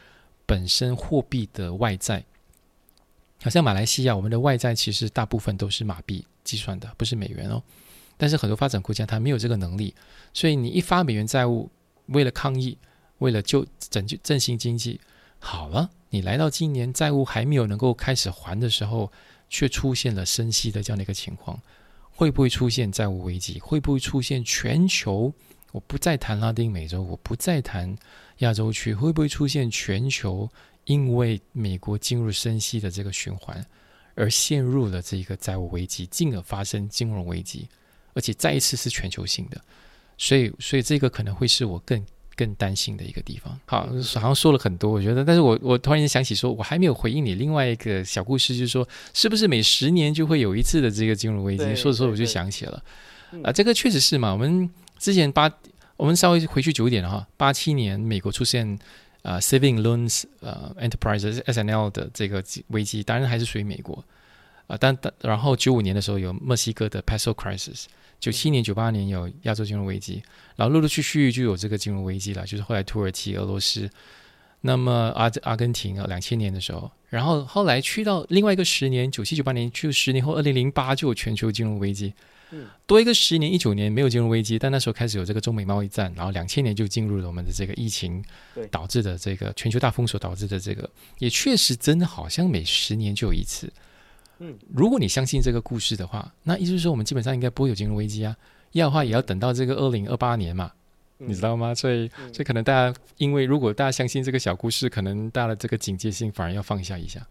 [0.45, 2.23] 本身货币的外债。
[3.43, 7.61] 好像马来西亚，我们的外债其实大部分都是马币计算的，不是美元哦。
[8.17, 9.93] 但是很多发展国家它没有这个能力，
[10.33, 11.69] 所以你一发美元债务，
[12.07, 12.75] 为了抗疫，
[13.19, 14.99] 为了救拯救振兴经济，
[15.37, 19.11] 好了，你来到今年债务还没有能够开始还的时候，
[19.49, 21.61] 却出现了升息的这样的一个情况，
[22.17, 23.59] 会不会出现债务危机？
[23.59, 25.31] 会不会出现全球？
[25.71, 27.95] 我不再谈拉丁美洲，我不再谈
[28.39, 30.49] 亚洲区，会不会出现全球
[30.85, 33.63] 因为美国进入升息的这个循环，
[34.15, 37.69] 而陷入了这一个债务危机，进而发生金融危机？
[38.15, 39.61] 而且再一次是全球性的，
[40.17, 42.03] 所以所以这个可能会是我更
[42.37, 43.59] 更担心的一个地方。
[43.65, 51.63] 好，好像说了很多，我觉得，但是我我突然间想起说，我还没有回应你另外一个小故事，就是说，是不是每十年就会有一次的这个金融危机？
[51.75, 52.83] 说着说着我就想起了，
[53.43, 54.31] 啊，这个确实是嘛。
[54.31, 54.69] 我们
[54.99, 55.51] 之前八，
[55.97, 58.79] 我们稍微回去久一点了哈，八七年美国出现
[59.23, 64.03] 啊，Saving Loans 呃 Enterprises S N L 的这个危机，当然还是属于美国
[64.67, 67.85] 啊，但但然后九五年的时候有墨西哥的 Peso Crisis。
[68.19, 70.21] 九七年、九八年有亚洲金融危机，
[70.55, 73.89] 然后陆陆续续就有这个金融危机了，就是后来土耳其、俄罗斯，
[74.61, 82.11] 那么阿阿根廷啊，两千年的时候，然后后来去到另外一个十年，九七、九八年，就十年后，二零零八就有全球金融危机，
[82.49, 88.23] 嗯，多一个十年，一九年没有金融危机，但那时候开始有这个中美贸易战，然后两千年就进入了我们的这个疫情
[88.71, 93.71] 导致的这个全球大封锁导致的这个，也确实真的好像每十年就有一次。
[94.39, 98.35] 嗯，如果你相信这个故事的话，那意思是说我们基本上应该不会有金融危机啊。
[98.73, 100.71] 要的话也要等到这个二零二八年嘛，
[101.17, 101.73] 你知道吗？
[101.73, 107.25] 所以，所以可能大家因为如果大家相信这个小故事，可能大家的这个警戒性反而要放下一下。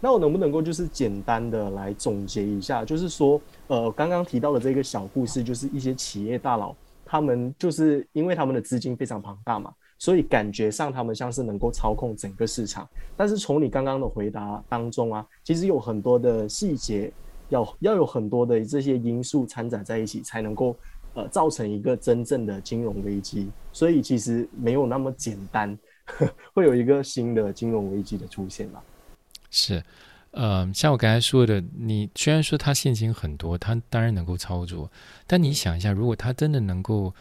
[0.00, 9.72] 那我能不能够就是简单的来总结一下，就是说，呃，刚刚提到的这个小故事，就是一些企业大佬他们就是因为他们的资金非常庞大嘛。
[10.00, 17.12] 所以感觉上他们像是能够操控整个市场，但是从你刚刚的回答当中啊，其实有很多的细节，
[17.50, 20.74] 要要有很多的这些因素掺杂在一起，才能够
[21.12, 23.50] 呃造成一个真正的金融危机。
[23.72, 25.78] 所以其实没有那么简单，
[26.54, 28.82] 会有一个新的金融危机的出现吧？
[29.50, 29.84] 是，
[30.30, 34.90] 呃，像我刚才说的，你虽然说它现金很多，它当然能够操作，
[35.26, 37.14] 但你想一下，如果它真的能够。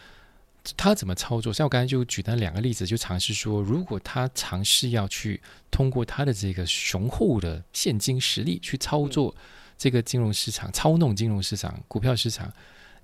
[0.75, 1.53] 他怎么操作？
[1.53, 9.35] 像我刚才就举那两个例子，就尝试说，如果他尝试要去通过他的这个雄厚的现金实力去操作
[9.77, 12.51] 这个金融市场、操弄金融市场、股票市场，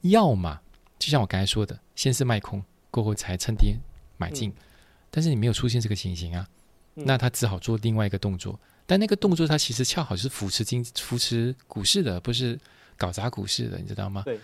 [0.01, 0.59] 要么
[0.99, 3.77] 就像我刚才说的，先是卖空，过后才趁跌
[4.17, 4.53] 买进。
[5.09, 6.47] 但是你没有出现这个情形啊，
[6.93, 8.59] 那他只好做另外一个动作。
[8.85, 12.59] 但那个动作，它其实恰好是扶持金、扶持股市的，不是
[12.97, 14.21] 搞砸股市的，你知道吗？
[14.23, 14.39] 对。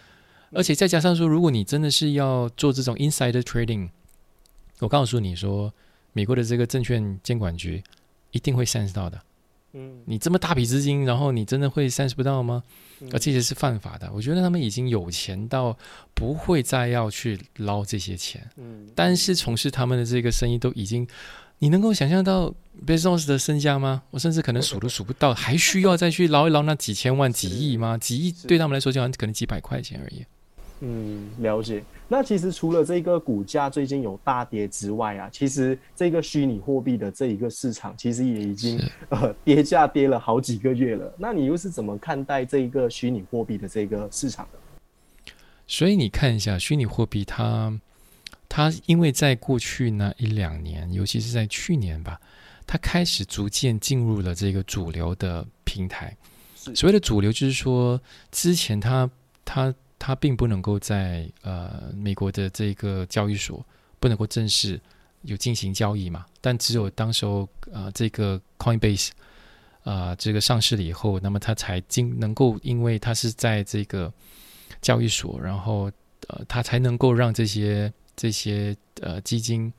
[0.54, 3.90] 而且再加上说，如果你真的是要做这种 insider trading，
[4.80, 5.74] 我告诉你说，
[6.14, 7.84] 美国的这个证券监管局
[8.32, 9.22] 一定会 sense 到的。
[9.74, 12.62] 嗯，你这么大笔资金，然后你真的会 sense 不到吗？
[13.14, 14.12] 而这些是犯法的。
[14.14, 15.78] 我觉得他们已经有钱到
[16.14, 18.46] 不会再要去捞这些钱。
[18.58, 21.08] 嗯，但是从事他们的这个生意都已经，
[21.60, 22.54] 你能够想象到
[22.86, 24.04] Bezos 的身价吗？
[24.12, 27.98] 我甚至可能数都数不到，还需要再去捞一捞那几千万、几亿吗？
[27.98, 30.26] 几亿对他们来说就好像可能几百块钱而已。
[30.84, 31.84] 嗯，了解。
[32.08, 41.14] 那其实除了这个股价最近有大跌之外啊，其实这个虚拟货币的这一个市场其实也已经 呃跌价跌了好几个月了。
[41.20, 45.32] 那你又是怎么看待这一个虚拟货币的这个市场的？
[45.68, 47.80] 所以你看一下虚拟货币，它
[48.50, 52.20] 它因为在过去那一两年，尤其是在去年吧，
[52.66, 56.18] 它开始逐渐进入了这个主流的平台。
[56.56, 59.08] 所谓的主流，就是说之前它
[59.46, 59.72] 它。
[60.04, 63.64] 它并不能够在呃美国的这个交易所
[64.00, 64.82] 不能够正式
[65.22, 66.26] 有进行交易嘛？
[66.42, 69.12] 但只有当时候呃这个 Coinbase
[69.84, 74.12] 啊这个上市了以后，那么它才进能够，因为它是在这个
[74.82, 75.92] 交易所，然后
[76.30, 79.72] 呃它才能够让这些这些呃基金，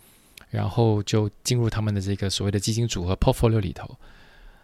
[0.50, 3.98] 然后就进入他们的这个所谓的基金组合 portfolio 里头，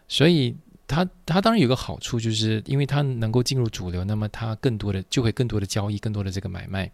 [0.07, 0.57] 所以。
[0.88, 6.90] 它它当然有个好处，就是因为它能够进入主流，那么它更多的就会更多的交易，更多的这个买卖。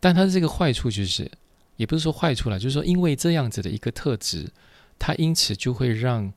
[0.00, 1.30] 但它的这个坏处就是，
[1.76, 4.50] 也不是说坏处了，就是说因为这样子的一个特质，
[4.98, 6.32] 它因此就会让，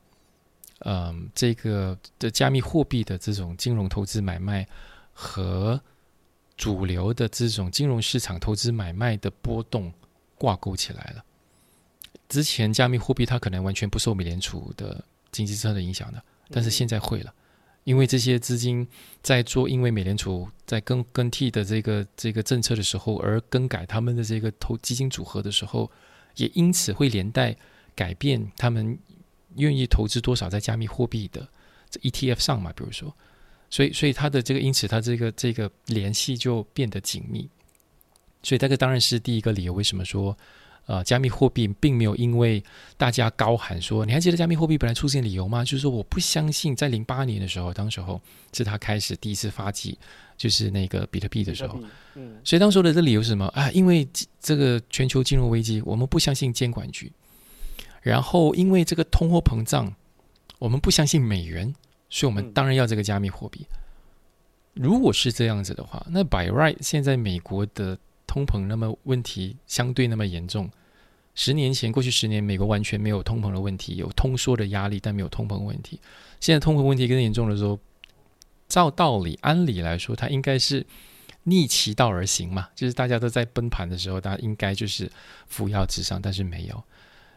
[0.80, 4.68] 嗯，这个的加密货币的这种金融投资买卖
[5.14, 5.80] 和
[6.56, 9.90] 主流的这种金融市场投资买卖的波动
[10.36, 11.24] 挂钩起来了。
[12.28, 15.02] 之前加密货币它可能完全不受美联储的
[15.32, 16.22] 经济政策的影响的。
[16.50, 17.34] 但是现在会了，
[17.84, 18.86] 因为这些资金
[19.22, 25.90] 在做，因为美联储在更更替的这个这个政策的时候，而更改他们的这个投基金组合的时候，
[26.36, 27.56] 也因此会连带
[27.94, 28.98] 改变他们
[29.56, 31.48] 愿意投资多少在加密货币的
[31.90, 32.72] 这 ETF 上嘛？
[32.74, 33.14] 比如说，
[33.70, 37.48] 所以所以它的这个因此它这个这个联系就变得紧密，
[38.42, 39.72] 所以这个当然是第一个理由。
[39.72, 40.36] 为什么说？
[40.88, 42.64] 呃，加密货币并没有因为
[42.96, 45.62] 大家高喊说，你还记得加密货币本来出现理由吗？
[45.62, 48.18] 就是说，我不相信在零八年的时候，当时候
[48.54, 49.98] 是他开始第一次发迹，
[50.34, 51.78] 就是那个比特币的时候。
[52.14, 53.70] 嗯，所以当时候的这理由是什么啊？
[53.72, 54.08] 因为
[54.40, 57.12] 这个全球金融危机，我们不相信监管局。
[58.00, 59.94] 然后因为这个通货膨胀，
[60.58, 61.74] 我们不相信美元，
[62.08, 63.66] 所以我们当然要这个加密货币。
[64.72, 67.98] 如果是这样子的话，那 by right 现在美国的
[68.28, 70.70] 通膨那么问题相对那么严重。
[71.34, 75.98] 十年前，过去十年，美国完全没有通膨的问题，有通缩的压力，但没有通膨问题。
[76.40, 77.78] 现在通膨问题更严重的时候，
[78.68, 80.84] 照道理、按理来说，它应该是
[81.44, 85.10] 逆其道而行嘛，就是大家都在崩盘的时候，大家应该就是
[85.46, 86.84] 扶摇直上，但是没有。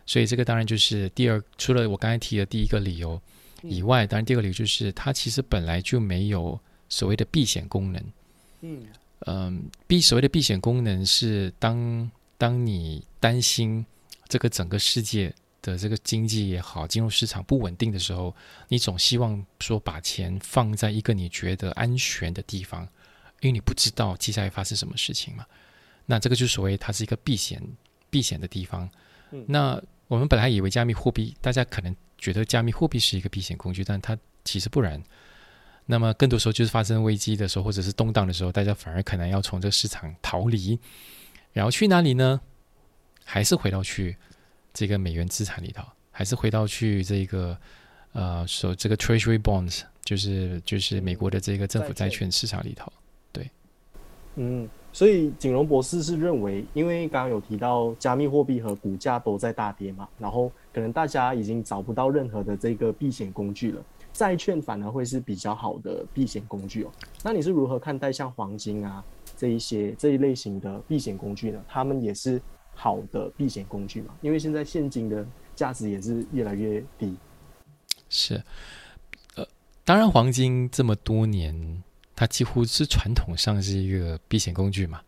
[0.08, 3.22] 所以这个当然就是第二，除了我刚才提的第一个理由
[3.62, 8.04] 以外，当然第二个理由就是它其实本来就没有所谓的避险功能。
[8.62, 8.84] 嗯
[9.26, 13.86] 嗯，避所谓的避险功能是当当你担心。
[14.28, 18.34] 这个整个世界的这个经济也好，金融市场不稳定的时候，
[18.70, 22.84] 你总希望说把钱放在一个你觉得安全的地方，
[23.42, 25.46] 因为你不知道接下来发生什么事情嘛。
[26.06, 27.62] 那这个就所谓它是一个避险
[28.10, 28.90] 避险的地方。
[29.48, 35.04] 那我们本来以为加密货币，大家可能觉得加密货币是一个避险工具，但它其实不然。
[35.92, 40.80] 那么更多时候就是发生危机的时候，或者是动荡的时候，大家反而可能要从这个市场逃离，
[41.52, 42.40] 然后去哪里呢？
[43.26, 44.16] 还是回到去
[44.74, 47.58] 这个美元资产里头，还是回到去这个
[48.14, 52.90] 呃，说这个 Treasury Bonds，就是就是美国的这个政府债券市场里头，
[53.34, 53.52] 对，
[54.36, 66.92] 嗯，所以景荣博士是认为，因为刚刚有提到加密货币和股价都在大跌嘛，然后可能大家已经找不到任何的这个避险工具了，债券反而会是比较好的避险工具哦。
[67.24, 69.04] 那你是如何看待像黄金啊
[69.38, 71.64] 这一些这一类型的避险工具呢？
[71.68, 72.42] 他们也是。
[72.74, 77.16] 好的避险工具嘛，因为现在现金的价值也是越来越低。
[78.10, 78.42] 是，
[79.36, 79.46] 呃，
[79.84, 81.84] 当然黄金这么多年，
[82.16, 85.02] 它几乎是传统上是一个避险工具嘛。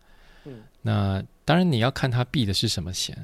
[0.44, 3.16] 嗯，那当然你要看它避的是什么险。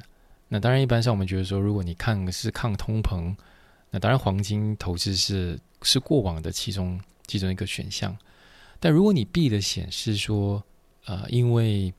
[0.48, 3.36] 那当然一般上我们觉得说，如果你看是抗通膨，
[3.90, 8.16] 那当然黄金投资是是过往的其中其中一个选项。
[8.78, 10.62] 但如果你避的险是说，
[11.04, 11.92] 呃，因为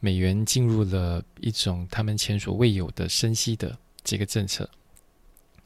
[0.00, 4.68] 美元进入了一种他们前所未有的升息的这个政策，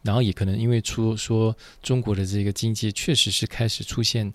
[0.03, 4.31] 然后也可能因为出说中国的这个经济确实是开始出现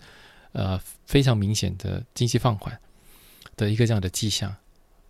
[0.54, 2.80] 呃非常明显的经济放缓
[3.56, 4.56] 的一个这样的迹象，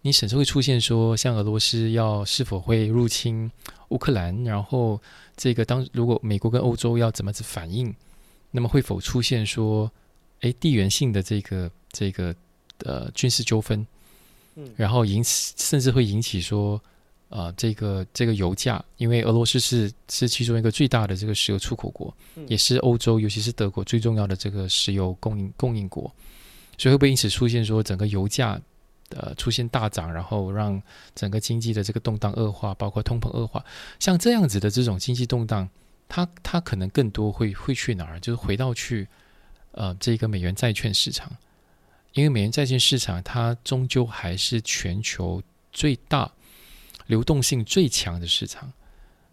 [0.01, 3.49] 你甚至会出现说，像俄罗斯要是否会入侵
[3.89, 5.01] 乌克兰，然后
[5.35, 7.93] 这个当如果美国跟欧洲要怎么子反应，
[8.51, 9.91] 那么会否出现说，
[10.41, 12.35] 哎，地缘性的这个这个
[12.85, 13.85] 呃军事纠纷，
[14.55, 16.81] 嗯，然后引起甚至会引起说。
[17.31, 22.13] 啊，这个这个油价，因为俄罗斯是是其中一个最大的这个石油出口国，
[22.49, 26.13] 也是欧洲，尤其是德国最重要的这个石油供应供应国，
[26.77, 28.59] 所以会不会因此出现说整个油价
[29.15, 30.81] 呃出现大涨，然后让
[31.15, 33.63] 整个经济的这个动荡恶化，包括通膨恶化？
[33.99, 35.69] 像这样子的这种经济动荡，
[36.07, 38.19] 它它可能更多会会去哪儿？
[38.19, 39.07] 就是回到去
[39.71, 41.31] 呃这个美元债券市场，
[42.13, 45.41] 因为美元债券市场它终究还是全球
[45.71, 46.31] 最大。
[47.07, 48.71] 流动性最强的市场，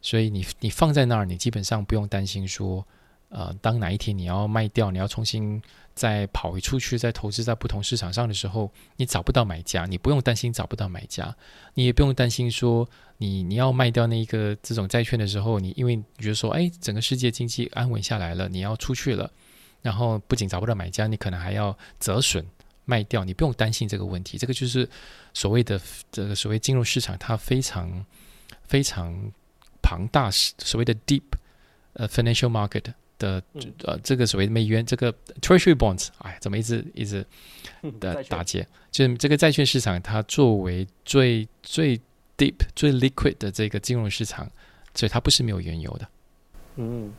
[0.03, 2.85] 所以你你放在那儿，你基本上不用担心说，
[3.29, 5.61] 呃，当哪一天你要卖掉，你要重新
[5.95, 11.35] 再跑回出去，再投资在不同市场上的时候，你找不到买家，你不用担心找不到买家，
[11.75, 19.31] 你也不用担心说，你你要卖掉那一个这种债券的时候，你因为你觉得说，哎，整个世界经济安稳下来了，你要出去了，
[19.83, 22.45] 然后不仅找不到买家，你可能还要折损。
[22.91, 24.39] 卖掉，你不用担心这个问题。
[24.39, 24.89] 这个就是
[25.35, 25.79] 所谓的
[26.11, 28.03] 这个所谓金融市场，它非常
[28.63, 29.15] 非常
[29.83, 31.21] 庞大，所谓的 deep
[31.93, 32.85] 呃 financial market
[33.19, 33.43] 的
[33.85, 37.25] 呃这个所谓的美元这个 treasury bonds，哎，怎么一直一直
[38.01, 38.67] 的打结？
[38.91, 41.99] 就是这个债券市场，它作为最最
[42.37, 44.49] deep 最 liquid 的这个金融市场，
[44.95, 46.09] 所以它不是没有缘由的。
[46.77, 47.13] 嗯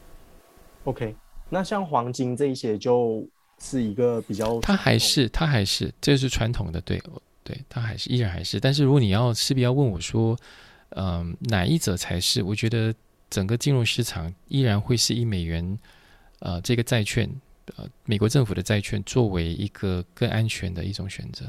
[0.86, 1.16] ，OK，
[1.50, 3.28] 那像黄金这一些就。
[3.62, 6.97] 是一个比较，它还是它还是这是传统的，对
[7.43, 8.58] 对，它还是依然还是。
[8.58, 10.34] 但是如果你要势必要问我说，
[10.91, 12.41] 嗯，哪一者才是？
[12.41, 12.95] 我觉得
[13.30, 15.77] 整个金融市场依然会是以美元，
[16.39, 17.30] 呃，这个债券，
[17.75, 21.45] 呃，美国政府的债券作为一个更安全的一种选择。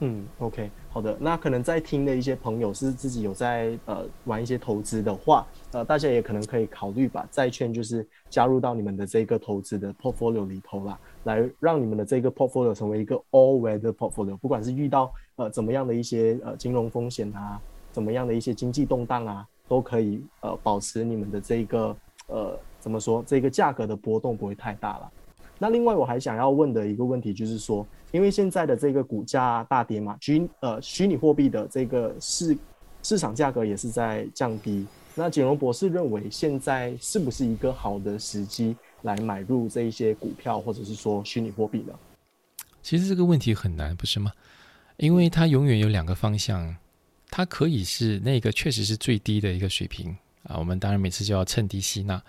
[0.00, 1.16] 嗯，OK，好的。
[1.20, 10.98] 那可能在听的一些朋友是自己有在呃玩一些投资的话，呃，大家也可能可以考虑把债券就是加入到你们的这个投资的 portfolio 里头啦。
[11.22, 17.58] 来让你们的这个 portfolio 成为一个 all weather portfolio，不管是遇到呃怎么样的一些呃金融风险啊，
[17.92, 21.96] 怎么样的一些经济动荡啊，都可以呃保持你们的这个
[22.28, 25.12] 呃怎么说这个价格的波动不会太大了。
[25.58, 32.56] 那另外我还想要问的一个问题就是说，因为现在的这个股价大跌嘛，虚呃虚拟货币的这个市
[33.02, 34.86] 市场价格也是在降低。
[35.14, 38.76] 那简荣博士认为现在是不是一个好的时机？
[39.02, 41.92] 来买入这一些股票，或者是说虚拟货币呢？
[42.80, 44.32] 其实这个问题很难，不是吗？
[44.96, 46.74] 因为它永远有两个方向，
[47.36, 50.56] 它可以是那个确实是最低的一个水平啊。
[50.56, 52.22] 我们当然每次就要趁低吸纳。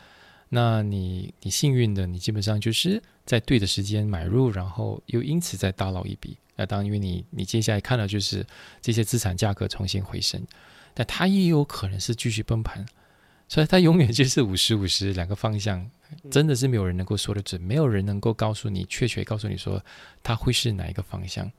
[0.49, 6.35] 那你你幸运的，你基本上就是在对的时间买入，然后又因此再大捞一笔。
[6.55, 8.43] 那当然，因为你你接下来看到就是
[8.81, 10.43] 这些资产价格重新回升，
[10.95, 12.83] 但它也有可能是继续崩盘。
[13.47, 15.87] 所以它永远就是五十五十两个方向，
[16.31, 19.79] 真的是没有人能够说得准，没有人能够告诉你确切告诉你说
[20.23, 21.51] 它会是哪一个方向。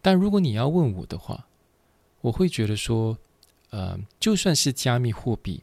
[0.00, 1.46] 但如果你要问我的话，
[2.22, 3.18] 我会觉得说，
[3.68, 5.62] 呃，就算是加密货币，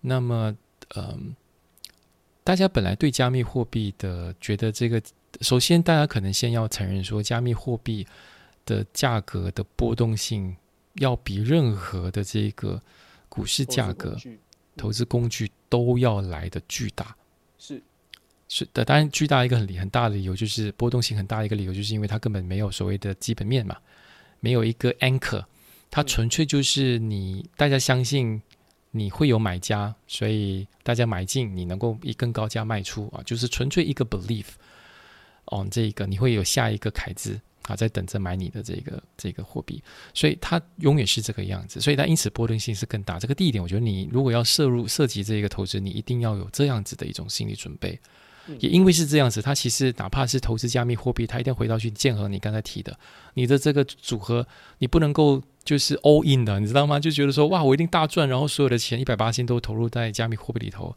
[0.00, 0.56] 那么，
[0.96, 1.36] 嗯，
[2.42, 5.00] 大家本来对加密货币的觉得这个，
[5.40, 8.04] 首先大家可能先要承认说，加密货币
[8.66, 10.56] 的价格的波动性
[10.94, 12.82] 要比任何的这个
[13.28, 14.18] 股市价格。
[14.74, 17.14] 投资工具都要来的巨大，
[17.58, 17.82] 是
[18.48, 23.76] 是的，当然巨大一个很很大的理由就是波动性很大的一个理由，就是因为它根本没有所谓的基本面嘛，
[24.40, 25.44] 没有一个 anchor，
[25.92, 28.42] 它纯粹就是你大家相信
[28.90, 34.46] 你会有买家，所以大家买进，你能够以更高价卖出啊，就是纯粹一个 belief
[35.52, 37.40] on 这个你会有下一个凯子。
[37.68, 39.80] 啊，在等着买你的这个这个货币，
[40.12, 43.20] 所以它永远是这个样子，所以它因此波动性是更大。
[43.20, 47.96] 这个第一点，我觉得你如果要涉入涉及这个投资，你一定要有这样子的一种心理准备。
[48.58, 52.98] 也因为是这样子，它其实哪怕是投资加密货币，它一定要回到去建和你刚才提的，
[53.34, 54.44] 你的这个组合，
[54.78, 56.98] 你不能够就是 all in 的，你知道吗？
[56.98, 60.94] 就觉得说哇，我一定大赚，然后所有的钱一百八千都投入在加密货币里头。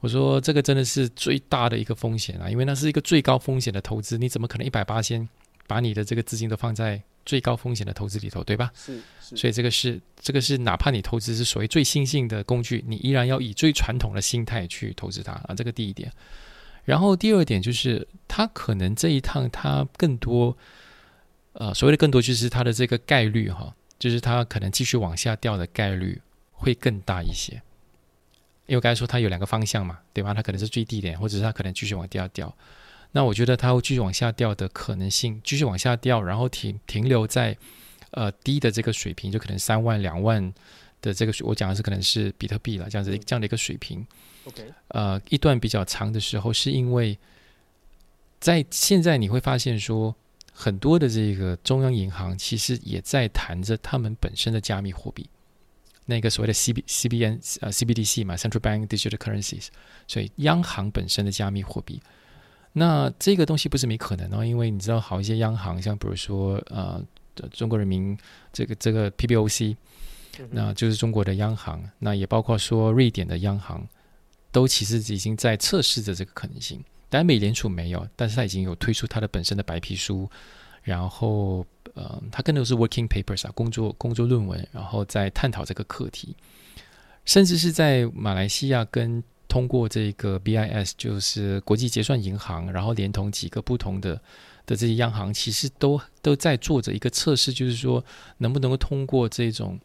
[0.00, 5.28] 我说这个真的是最大的一个风险啊，因为那是一个最高风险的投资，你怎么可能一百八千？
[5.68, 8.70] 把你的这个资金都放在最高风险的投资里头，对吧？
[8.72, 9.36] 是是。
[9.36, 15.54] 所以这个是这个是，哪怕你投资是所谓最新兴的工具，你依然要以最传统的心态去投资它啊。
[15.56, 16.12] 这个第一点。
[16.84, 20.56] 然后第二点就是，它可能这一趟它更多，
[21.58, 26.20] 呃，所谓的更多就是它的这个概率哈，就是它可能继续往下掉的概率
[26.52, 27.62] 会更大一些。
[28.66, 30.34] 因为刚才说它有两个方向嘛，对吧？
[30.34, 32.54] 它可能是最低点，或者是它可能继续往下掉。
[33.12, 37.56] 那我觉得它会继续往下掉的可能性，继续往下掉，然后停停留在
[38.10, 40.52] 呃低的这个水平，就可能三万两万
[41.00, 44.04] 的这个水，我讲的是可能是比特币了，这样子这样的一个水平。
[44.44, 47.16] OK，呃，一段比较长的时候，是因为
[48.40, 50.14] 在现在你会发现说，
[50.58, 55.28] 很多的这个中央银行其实也在谈着他们本身的加密货币，
[56.06, 59.66] 那个所谓的 C B C B N 呃 C B D C 嘛，Central Bank Digital Currencies，
[60.08, 62.00] 所以央行本身的加密货币。
[62.72, 67.04] 那这个东西不是没可能哦，因为你知道，好一些央行，像比如说呃，
[67.52, 68.16] 中国人民
[68.52, 69.76] 这个这个 P B O C，
[70.50, 73.86] 那就是中国的央行，那也包括说瑞典的央行。
[74.52, 80.28] 都其实已经在测试着这个可能性，但美联储没有，但是它已经有推出它的本身的白皮书，
[80.82, 86.36] 然后呃，它更多是 working papers 啊，工作工作论文，然后在探讨这个课题，
[87.24, 94.20] 甚至是在马来西亚跟通过这个 BIS 就是国际结算银行，然后连同几个不同的
[94.66, 98.04] 的这些央行，其实都都在做着一个测试，就是说
[98.38, 99.78] 能不能够通过这种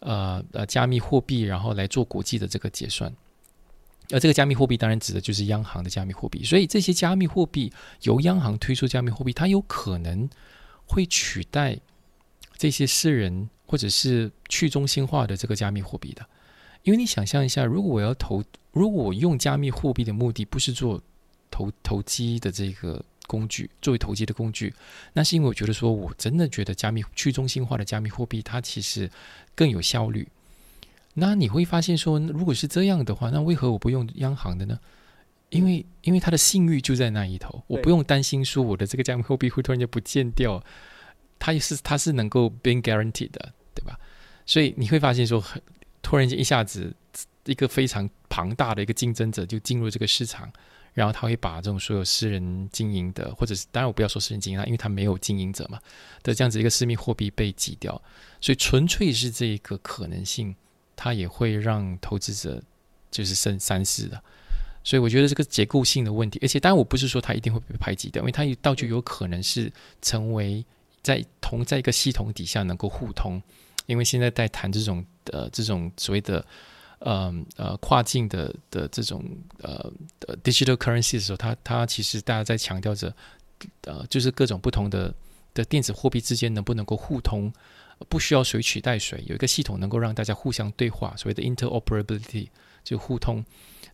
[0.00, 3.12] 呃呃加密货币，然后来做国际的这个结算。
[4.10, 10.28] 而这个加密货币当然指的就是央行的加密货币，所以这些加密货币由央行推出加密货币，它有可能
[10.84, 11.78] 会取代
[12.56, 16.24] 这些私人或者是去中心化的这个加密货币的。
[16.82, 21.02] 因为你想象一下，如果我要投，如果我用加密货币的目的不是做
[21.50, 24.72] 投投机的这个工具，作为投机的工具，
[25.12, 29.10] 那是因为我觉得说我真的觉得加密去中心化的加密货币它其实
[29.56, 30.28] 更有效率。
[31.18, 34.78] 那你会发现说，如果是这样的话，那为何我不用央行的呢？
[35.48, 40.62] 因为因为它的信誉就在那一头，我不用担心说我的这个加密货币会突然间不见掉，
[41.38, 43.98] 它也是它是能够 being guaranteed 的，对吧？
[44.44, 45.42] 所以你会发现说，
[46.02, 46.94] 突然间一下子
[47.44, 50.52] 一个非常庞大的一个竞争者就进入这个市场，
[50.92, 55.78] 然后他会把这种所有私人经营的，或者是当然我不要说私人经营，因为他没有经营者嘛
[56.22, 58.02] 的这样子一个私密货币被挤掉，
[58.40, 60.54] 所以纯粹是这一个可能性。
[60.96, 62.60] 它也会让投资者
[63.10, 64.20] 就是剩三思的，
[64.82, 70.64] 所以我觉得这个结构性的问题，而且当然我不是说它一定会被排挤掉，因为它道具有可能是成为
[71.02, 73.40] 在同在一个系统底下能够互通，
[73.86, 76.44] 因为现在在谈这种呃这种所谓的
[76.98, 79.24] 呃呃跨境的的这种
[79.62, 79.92] 呃
[80.42, 83.14] digital currency 的时候，它它其实大家在强调着
[83.82, 85.14] 呃就是各种不同的
[85.54, 87.52] 的电子货币之间能不能够互通。
[88.08, 92.48] 不需要谁取代谁，有一个系统能够让大家互相对话，所谓的 interoperability
[92.84, 93.44] 就互通。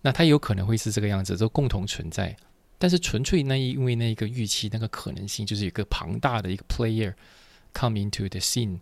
[0.00, 2.36] 那它有可能会是这个样子，都共同存在。
[2.78, 7.14] 但是纯粹那因为那一个预期那个可能性，就是一个庞大的一个 player
[7.72, 8.80] come into the scene，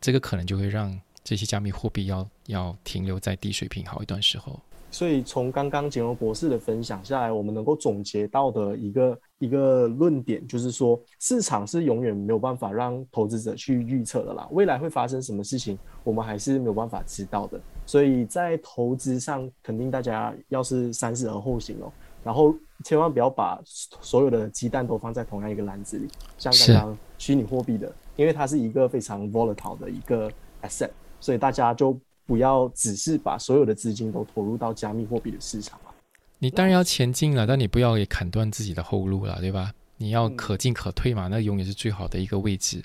[0.00, 4.60] 这个可能就会让这些加密货币要要停留在低水平好一段时候。
[4.90, 14.48] 所以从刚刚简荣博士的分享下来，我们能够总结到的一个一个论点，就是说市场是永远没有办法让投资者去预测的啦。
[14.50, 17.60] 未来会发生什么事情，我们还是没有办法知道的。
[17.86, 21.92] 所以在投资上，肯定大家要是三思而后行哦。
[22.24, 30.30] 然后千万不要把所有的鸡蛋都放在同样一个篮子里，像刚刚虚拟货币的，因为它是一个非常 volatile 的一个
[30.62, 31.96] asset，所以大家就。
[32.30, 35.90] 不要只是把所有的资金都投入到加密货币的市场啊！
[36.38, 39.74] 你当然要前进了，但你不要也砍断自己的后路了，对吧？
[39.96, 42.84] 你要可进可退嘛，那永远是最好的一个位置，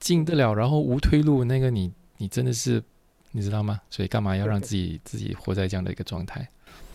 [0.00, 2.82] 进得了，然后无退路，那个你你真的是
[3.32, 3.78] 你知道吗？
[3.90, 6.48] 所以干嘛要让自己自己活在这样的一个状态？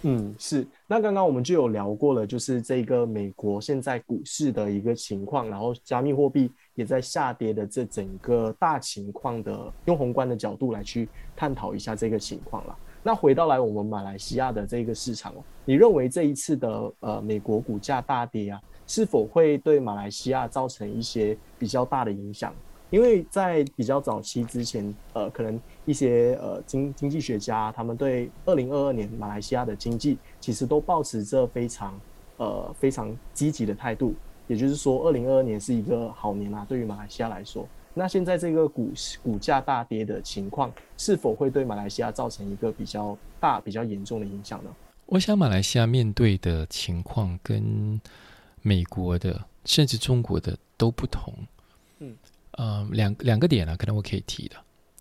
[0.03, 0.67] 嗯，是。
[0.85, 12.77] 那刚刚我们就有聊过了，就是这个美国现在股市的一个情况，然后加密货币也在下跌的这整个大情况的，用宏观的角度来去探讨一下这个情况了。
[13.01, 22.53] 那回到来我们马来西亚的这个市场哦，你认为这一次的呃美国股价大跌啊，是否会对马来西亚造成一些比较大的影响？
[22.89, 31.99] 因为在比较早期之前，呃，可能一些呃经经济学家他们对二零二二年马来西亚的经济其实都保持着非常
[32.37, 34.15] 呃非常积极的态度，
[34.47, 37.67] 也就是说，二零二二年是一个好年啊，对于马来西亚来说。
[37.93, 44.69] 那现在这个股股价大跌的情况，是否会对马来西亚造成一个比较大、比较严重的影响呢？
[45.05, 48.01] 我想马来西亚面对的情况跟
[48.61, 51.33] 美国的甚至中国的都不同。
[51.99, 52.15] 嗯。
[52.53, 54.55] 呃，两两个点呢，可能我可以提的。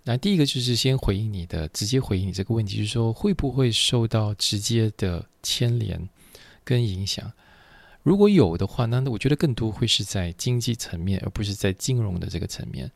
[0.04, 6.08] 那第一个就是先回应你的，直接回应你这个问题，就是说会不会受到直接的牵连
[6.64, 7.32] 跟影响？
[8.02, 12.90] 如果有的话，那我觉得更多会是在经济层面，而不是在金融的这个层面。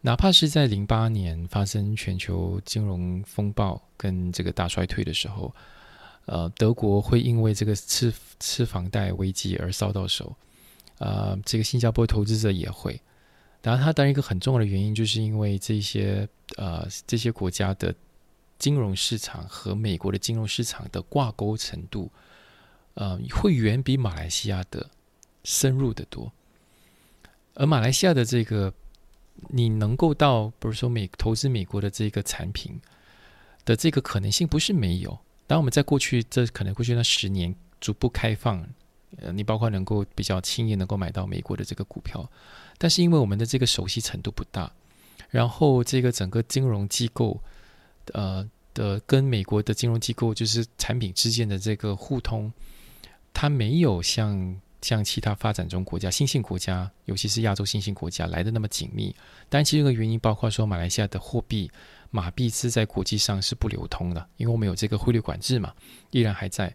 [0.00, 5.54] 哪怕是在零八年发生全球金融风暴跟这个大衰退的时候，
[6.24, 10.34] 呃，德国会因为这个吃吃房贷危机而烧到手，
[10.98, 12.98] 呃，这个新加坡投资者也会。
[13.62, 17.94] 然后它当然一个很重要的原因，就是因为这些呃这些国家的
[18.58, 22.10] 金融市场和美国的金融市场的挂钩程度，
[22.94, 24.90] 呃，会远比马来西亚的
[25.44, 26.32] 深入的多。
[27.54, 28.74] 而马来西亚的这个，
[29.50, 32.80] 你能够到，比如说美投资美国的这个产品
[33.64, 35.16] 的这个可能性不是没有。
[35.46, 38.66] 当我们在过去这可能过去那十年逐步开放。
[39.18, 42.26] 呃，你包括能够比较轻易能够买到美国的这个股票，
[42.82, 44.68] 但是因为我们的这个熟悉程度不大，
[45.30, 47.40] 然后这个整个金融机构，
[48.12, 52.52] 呃的跟美国的金融机构就是产品之间的这个互通，
[53.32, 59.14] 它没有像像其他发展中国家、新兴国家，尤其是亚洲新兴国家来的那么紧密。
[59.48, 61.70] 但其中一个原因包括说，马来西亚的货币
[62.10, 65.72] 马币是在国际上是不流通的，因为我们有这个汇率管制嘛，
[66.10, 66.74] 依然还在。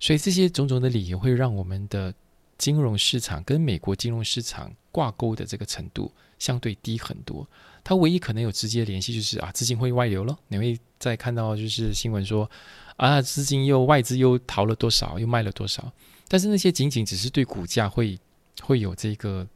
[0.00, 2.12] 所以这些种种的理由会让我们的
[2.58, 7.46] 金融市场跟美国金融市场挂钩的这个程度相对低很多。
[7.82, 10.38] 它唯一可能有直接联系就是啊，资金会外流了。
[10.48, 12.50] 你会再看到就是新闻说
[12.96, 15.92] 啊，资金又外资又逃了多少，又卖了多少。
[16.28, 18.18] 但是那些仅仅只是对股价会
[18.62, 19.46] 会有这个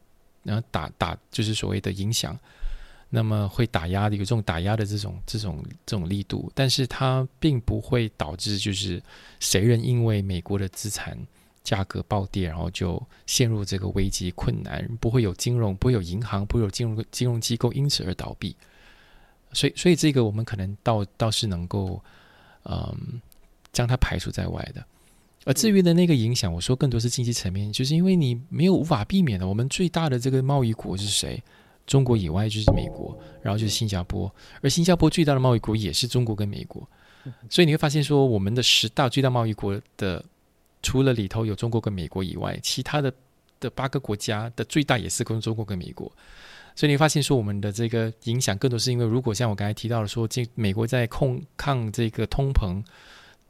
[0.43, 2.39] 然后打打就是所谓的影响。
[3.11, 9.03] 那么会打压的有这种打压的这种这种这种力度，但是它并不会导致就是
[9.41, 11.17] 谁人因为美国的资产
[11.69, 18.57] 价格暴跌，然后就陷入这个危机困难，不会有金融，不会有银行，不会有金融金融机构因此而倒闭。
[19.53, 22.03] 所以，所以这个我们可能倒倒是能够
[22.65, 23.21] 嗯
[23.71, 24.83] 将它排除在外的。
[25.45, 31.43] 而至于的那个影响，我说更多是经济层面，就是因为你没有无法避免的，我们最大的这个贸易国是谁？
[31.87, 36.87] 中国以外就是美国，然后就是新加坡，而新加坡最大的贸易国也是中国跟美国，
[37.51, 40.25] 所以你会发现说，我们的十大最大贸易国的，
[40.83, 43.13] 除了里头有中国跟美国以外，其他的
[43.61, 46.11] 的八个国家的最大也是跟中国跟美国，
[46.75, 52.83] 所以你发现说，我们的这个影响更多是因为，如果像我刚才提到的说，这美国在控抗这个通膨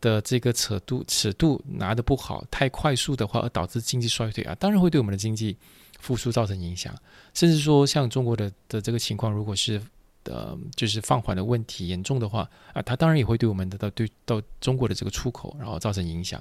[0.01, 5.57] 的这个尺度尺度拿的不好，太快速的话，而导致经济衰退啊，当然会对我们的经济。
[6.01, 6.95] 复苏造成影响，
[7.35, 9.83] 甚至说像中国的的这个情况，如果是
[10.26, 16.41] 呃就是放缓的问题严重的话啊，它当然也会对我们的到对到中国的这个出口，然后造成影响，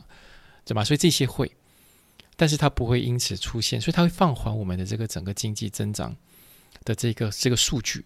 [0.68, 0.84] 对吧？
[0.84, 1.52] 所以这些会，
[2.36, 6.16] 但是它不会因此出现，所以它会放缓我们的这个整个经济增长
[6.84, 8.06] 的这个这个数据。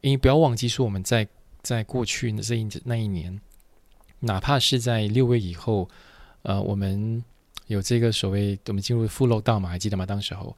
[0.00, 1.28] 因为不要忘记说，我们在
[1.62, 3.40] 在过去的这一那一年，
[4.18, 5.88] 哪怕是在六月以后，
[6.42, 7.22] 呃，我们。
[7.66, 9.68] 有这个所谓我们进入负漏道嘛？
[9.68, 10.04] 还记得吗？
[10.04, 10.56] 当时候，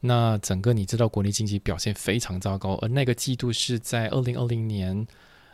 [0.00, 5.06] 那整个你知道国内经济表现非常糟糕，而那个季度是在二零二零年，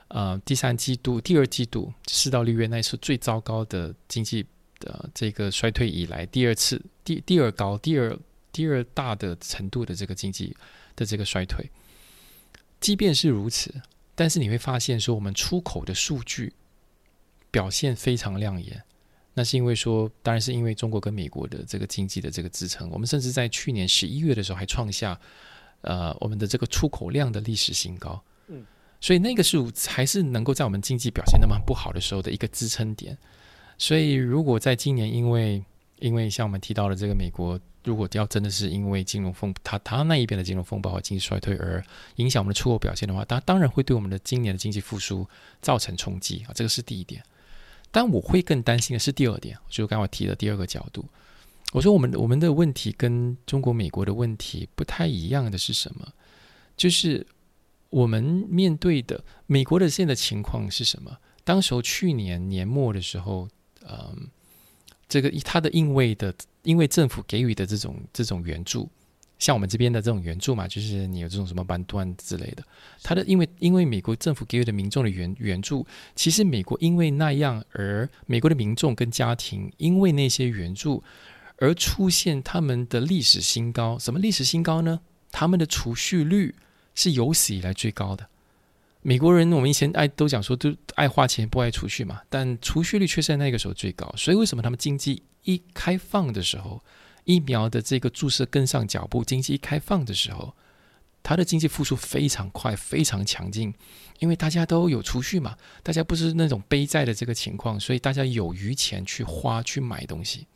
[0.08, 4.44] 呃，第三季度、第二季度四到六月那是最糟糕的经济
[4.78, 8.18] 的这个衰退以来第二次、第第二高、第二
[8.52, 10.56] 第二大的程度的这个经济
[10.94, 11.70] 的这个衰退。
[12.80, 13.74] 即便是如此，
[14.14, 16.52] 但是你会发现说，我们出口的数据
[17.50, 18.82] 表现非常亮眼。
[19.34, 22.88] 那是因为说，当然是因为中国跟美国的这个经济的这个支撑。
[22.90, 25.18] 我们甚至在去年十一月的时候还创下，
[25.82, 28.22] 呃，我们的这个出口量的历史新高。
[28.48, 28.64] 嗯，
[28.98, 29.58] 所以那个是
[29.88, 33.16] 还是能够在我们经济表现那么不好的时候的一个支撑点。
[33.78, 35.62] 所以如果在今年，因为
[35.98, 41.82] 因为像我们提到的这个美国，如果要真的是因为金融风它它那一边的金融风暴和经济衰退而
[42.16, 45.26] 影响我们的出口表现的话，它当然会对我们的今年的经济复苏
[45.60, 47.22] 造成冲击啊，这个是第一点。
[47.90, 51.04] 但我会更担心的是第二点，就刚刚我提的第二个角度。
[51.72, 56.06] 我说我们我们的问题跟中国、美国的问题不太一样的是什么？
[56.76, 57.26] 就是
[57.90, 61.16] 我们面对的美国的现在情况是什么？
[61.44, 63.48] 当时候去年年末的时候，
[63.88, 64.28] 嗯，
[65.08, 68.88] 这个他的因为的因为政府给予的这种这种援助。
[69.38, 72.64] 像我们这边的这种援助嘛，就是你有这种什么班段之类的，
[73.02, 81.04] 他的因为因为美国政府给予的民众的援援助，其实美国因为那样而美国的民众跟家庭因为那些援助
[81.58, 83.98] 而出现他们的历史新高。
[83.98, 85.00] 什么历史新高呢？
[85.30, 86.54] 他们的储蓄率
[86.94, 88.26] 是有史以来最高的。
[89.06, 94.12] 美国人我们以前爱都讲说都爱花钱不爱储蓄嘛，但储蓄率却是在那个时候最高。
[94.16, 96.82] 所以为什么他们经济一开放的时候？
[97.22, 100.52] 疫苗的这个注射跟上脚步，经济一开放的时候，
[101.22, 103.72] 它的经济复苏非常快，非常强劲，
[104.18, 110.48] 因为大家都有储蓄嘛，大家不是那种背债的这个情况，所以大家有余钱去花去买东西。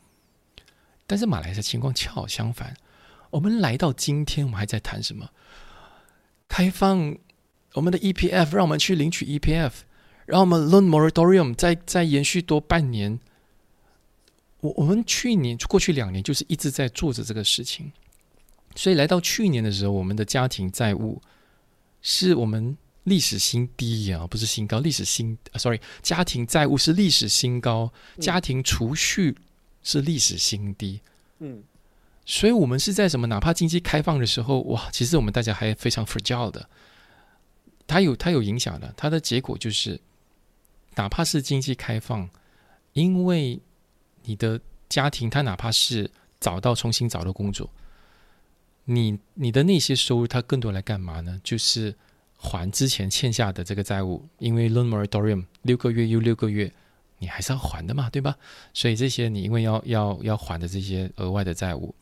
[1.06, 2.76] 但是马来西亚情况恰好相反，
[3.30, 5.28] 我们来到今天，我们还在谈什么？
[6.48, 7.16] 开放
[7.74, 9.72] 我们的 EPF，让我们去领取 EPF，
[10.26, 13.20] 让我们 Loan Moratorium 再再延续多半年。
[14.60, 17.92] 我我们去年过去两年就是一直在做着这个事情，
[18.74, 21.22] 所以来到去年的时候，我们的家庭债务
[22.02, 29.34] 是我们历史新低啊，不是新高，历史新，sorry，家庭债务是历史新高，家庭储蓄
[29.82, 31.00] 是历史新低，
[31.38, 31.62] 嗯，
[32.26, 33.26] 所以我们是在什么？
[33.28, 36.68] 哪怕经济开放的时候，哇，其实我们大家还非常 fragile 的，
[37.90, 40.00] 它有它有影响的，它的结果就是，
[40.94, 42.30] 哪怕是经济开放，
[42.92, 43.58] 因为
[44.22, 47.68] 你的家庭，他哪怕是找到重新找到工作，
[48.84, 51.40] 你你的那些收入，他更多来干嘛呢？
[51.42, 51.92] 就是
[52.36, 56.72] 还之前欠下的这个债务，因为 loan moratorium 六个月又六个月，
[57.18, 58.36] 你还是要还的嘛，对吧？
[58.72, 61.92] 所以这些你因为要要要还的这些额外的债务，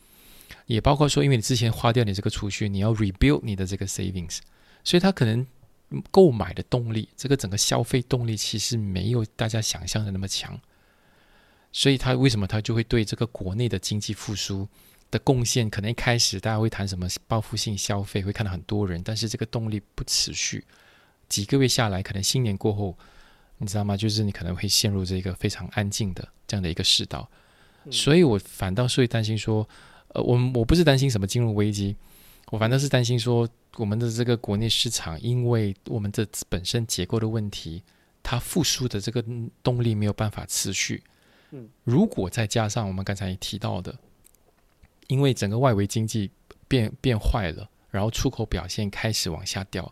[0.66, 4.41] 也包括说，因为你之前花掉你这个储蓄，你要 rebuild 你的这个 savings，
[4.84, 5.47] 所以他可能
[6.11, 10.59] 购买的动力，这个整个消费动力其实没有大家想象的那么强。
[11.70, 14.66] 所以，他为什么他就会对这个国内的经济复苏
[15.11, 20.64] 的贡献，可能一开始大家会谈什么报复性消费，会看到很多人，但是这个动力不持续，
[21.28, 22.97] 几个月下来，可能新年过后，
[23.59, 23.97] 你知道吗？
[23.97, 27.28] 就是你可能会陷入这个非常安静的这样的一个世道。
[27.91, 29.68] 所以我反倒是会担心说，
[30.09, 31.95] 呃，我我不是担心什么金融危机，
[32.51, 37.83] 我反正是担心说，我们的这个国内市场，因为我们的本身结构的问题，
[38.23, 39.23] 它复苏的这个
[39.63, 41.03] 动力没有办法持续。
[41.51, 43.99] 嗯，如果再加上我们刚才提到的，
[45.09, 46.31] 因为整个外围经济
[46.67, 49.91] 变变坏了，然后出口表现开始往下掉，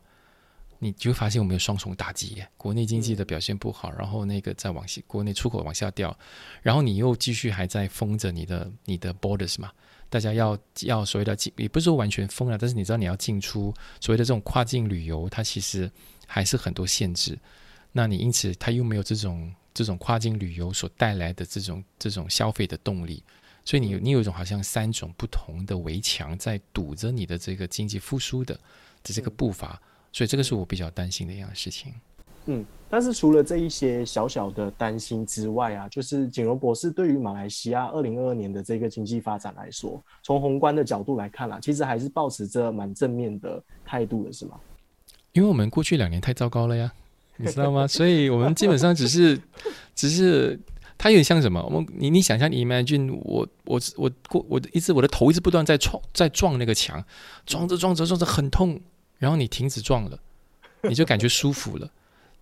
[0.78, 6.18] 你就会发现我们有双重打击：国内经济的表现不好，然后那个再往下，国内出口往下掉，
[6.62, 9.72] 然后你又继续还在封着你的你的 borders 嘛？
[10.08, 15.90] 大家要要所谓的进，也不是说完全封了，但是你知道你要进出所谓的这种跨境旅游，它其实
[16.26, 17.38] 还是很多限制。
[17.92, 19.54] 那你因此它又没有这种。
[19.76, 23.22] 这种跨境旅游所带来的这种这种消费的动力，
[23.62, 29.78] 所以你你有一种好像三种不同的围墙在堵着你的这个经济复苏的的这个步伐，
[30.14, 31.92] 所以这个是我比较担心的一样事情。
[32.46, 44.58] 嗯，但是除了这一些小小的担心之外啊，就是景荣博士对于马来西亚二零二二年的这个经济发展来说，从宏观的角度来看啊，其实还是保持着蛮正面的态度的，是吗？
[45.32, 46.92] 因为我们过去两年太糟糕了呀。
[47.38, 47.86] 你知道吗？
[47.86, 49.38] 所以我们基本上只是，
[49.94, 50.58] 只是
[50.96, 51.62] 它有点像什么？
[51.64, 57.04] 我们你你想象，imagine 我我我过我的一直我的头一直不断在撞在撞那个墙，
[57.44, 58.80] 撞着撞着撞着很痛，
[59.18, 60.18] 然后你停止撞了，
[60.84, 61.90] 你就感觉舒服了。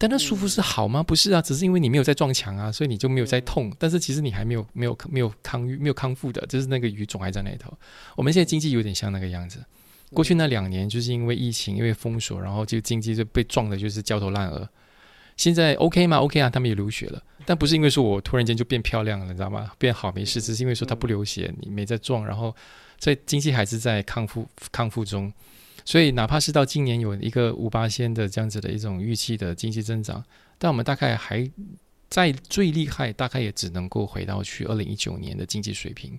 [0.04, 1.02] 但那舒服是好吗？
[1.02, 3.74] 不是啊，只是因为你没有在撞墙啊，所以你就没有在痛。
[3.78, 7.72] 但是其实你还没有没有没有康愈没有康复的，就是那个鱼总还在那头。
[8.14, 9.64] 我们现在经济有点像那个样子。
[10.12, 14.68] 过去那两年就是因为疫情，因为封锁，然后就经济就被撞的，就是焦头烂额。
[15.38, 19.72] 现在 OK 吗？OK 啊，他们也流血了，但不是因为说我突然间就变漂亮了，你知道吗？
[19.78, 22.54] 变好没事，只是因为说他不流血，你没在撞，然后
[22.98, 25.32] 在经济还是在康复康复中，
[25.84, 30.24] 所以哪怕是到今年有一个五八仙的这样子的一种预期的经济增长，
[30.58, 31.48] 但我们大概还
[32.08, 36.18] 在最厉害，大概也只能够回到去二零一九年的经济水平，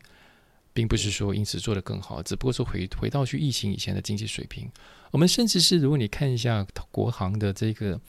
[0.74, 4.70] 并不是说因此做得更好，只不过说回回到去疫情以前的经济水平。
[5.12, 8.00] 我们甚至是如果你看一下国行的这个。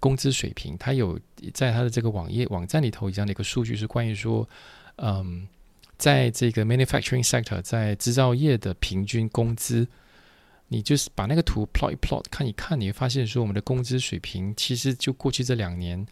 [0.00, 1.18] 工资水平，它有
[1.54, 4.46] 在它的这个网页网站里头这样的一个数据，是关于说，
[4.96, 5.48] 嗯，
[5.96, 9.88] 在这个 manufacturing sector，在制造业的平均工资，
[10.68, 16.06] 你就是把那个图 plot 一 plot 看一看，你会发现说，我们的工资水平其实就过去这两年，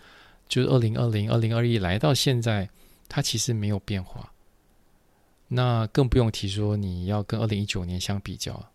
[0.49, 2.69] 就是二零二零、二零二一来到现在，
[3.09, 4.33] 它其实没有变化。
[5.49, 8.71] 那更不用提说你要跟二零一九年相比较，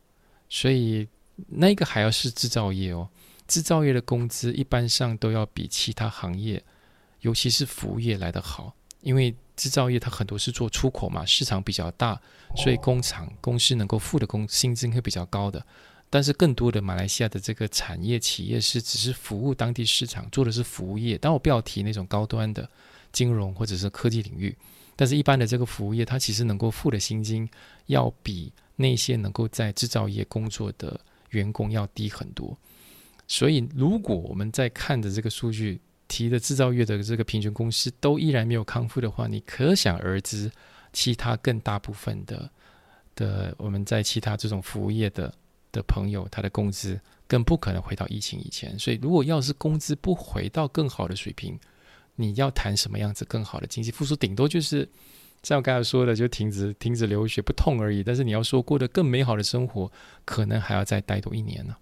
[0.49, 1.07] 所以
[1.47, 3.09] 那个还要是制造业哦。
[3.47, 6.61] 制造业的工资一般上都要比其他行业，
[7.21, 12.17] 尤其是服务业来得好，因为制造业它很多是做出口嘛，市场比较大，
[12.55, 15.65] 所以工厂公司能够付的工薪资会比较高的。
[16.09, 21.17] 但是更多的马来西亚的这个产业企业是只是服务当地市场，做的是服务业。
[21.17, 22.69] 但我不要提那种高端的
[23.11, 24.55] 金融或者是科技领域，
[24.95, 27.49] 但是一般的这个服务业，它其实能够付的薪金
[27.87, 30.97] 要比那些能够在制造业工作的
[31.31, 32.57] 员工要低很多。
[33.27, 40.51] 所以，如果我们在看着这个数据提的制造业的这个平均工资都依然没有康复的话，你可想而知，
[40.93, 42.49] 其他更大部分的
[43.15, 45.33] 的我们在其他这种服务业的
[45.71, 48.77] 的朋友，他的工资更不可能回到疫情以前。
[48.79, 51.59] 所以，如果要是工资不回到更好的水平，
[52.15, 54.15] 你要谈什么样子更好的经济复苏？
[54.15, 54.87] 顶多就是
[55.43, 58.03] 像我刚才说的，就停止停止流血不痛而已。
[58.03, 59.91] 但是你要说过得更美好的生活，
[60.25, 61.75] 可能还要再待多一年呢。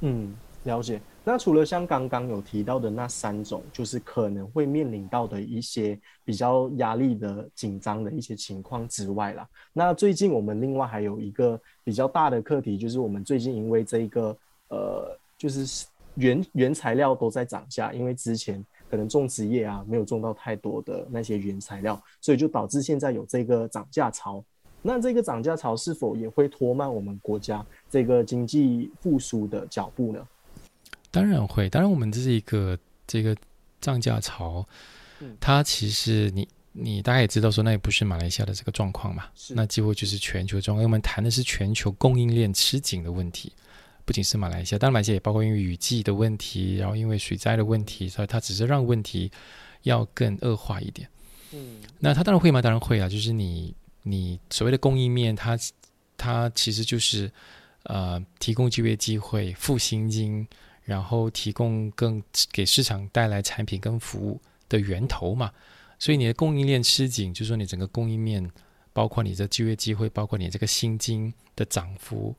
[0.00, 0.34] 嗯。
[0.64, 14.36] 了解，那除了像刚刚有提到的那三种，就是可能会面临到的一些比较压力的紧张的一些情况之外啦，那最近我们另外还有一个比较大的课题，就是我们最近因为这个
[14.68, 24.44] 呃，就是原原材料都在涨价，因为之前可能种植业啊没有种到太多的那些原材料，所以就导致现在有这个涨价潮。
[24.82, 30.20] 那这个涨价潮是否也会拖慢我们国家这个经济复苏的脚步呢？
[31.14, 33.36] 当然会，当然我们这是一个这个
[33.80, 34.66] 涨价潮，
[35.38, 40.82] 它其实你你大概也知道说，那也不是马来西亚的这个状况嘛，那几乎就是全球状况。
[40.82, 43.52] 我们谈的是全球供应链吃紧的问题，
[44.04, 49.30] 不仅是马来西亚，当然马来西亚也包括因为雨季的问题，然后因为水灾的问题，所以它只是让问题
[49.82, 51.08] 要更恶化一点。
[51.52, 52.60] 嗯，那它当然会吗？
[52.60, 55.56] 当然会啊，就是你你所谓的供应面，它
[56.16, 57.30] 它其实就是
[57.84, 60.44] 呃提供就业机会、付薪金。
[60.84, 62.22] 然后提供更
[62.52, 65.50] 给市场带来产品跟服务的源头嘛，
[65.98, 68.50] 所以你的供应链吃紧，就是说你整个供应链，
[68.92, 72.34] 包括你的就业机会，包括你这个薪金的涨幅，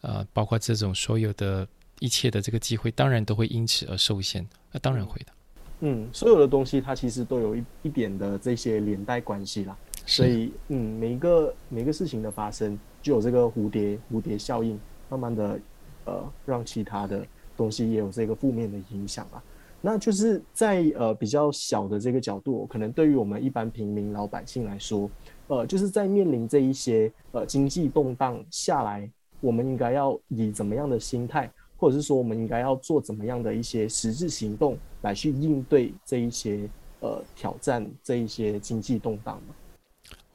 [0.00, 1.66] 呃，包括这种所有的
[1.98, 4.46] 一切的这个机会，当然都会因此而受限。
[4.70, 5.32] 那当然会的。
[5.80, 9.76] 嗯，所有的东西它其实都有一一点的这些连带关系啦。
[10.06, 14.78] 所以，嗯，每一个每一个事情的发生，就有这个蝴蝶蝴蝶效应，
[15.08, 15.60] 慢慢的，
[16.04, 17.26] 呃，让其他的。
[17.58, 19.42] 东西也有这个负面的影响啊，
[19.82, 25.10] 那就是在呃比较小的这个角度，可能对于我们一般平民老百姓来说，
[25.48, 36.68] 呃，就是在面临这一些呃经济动荡下来，我们应该要以怎么样的心态，或者是说我们应该要做怎么样的一些实质行动来去应对这一些
[37.00, 39.54] 呃挑战，这一些经济动荡呢？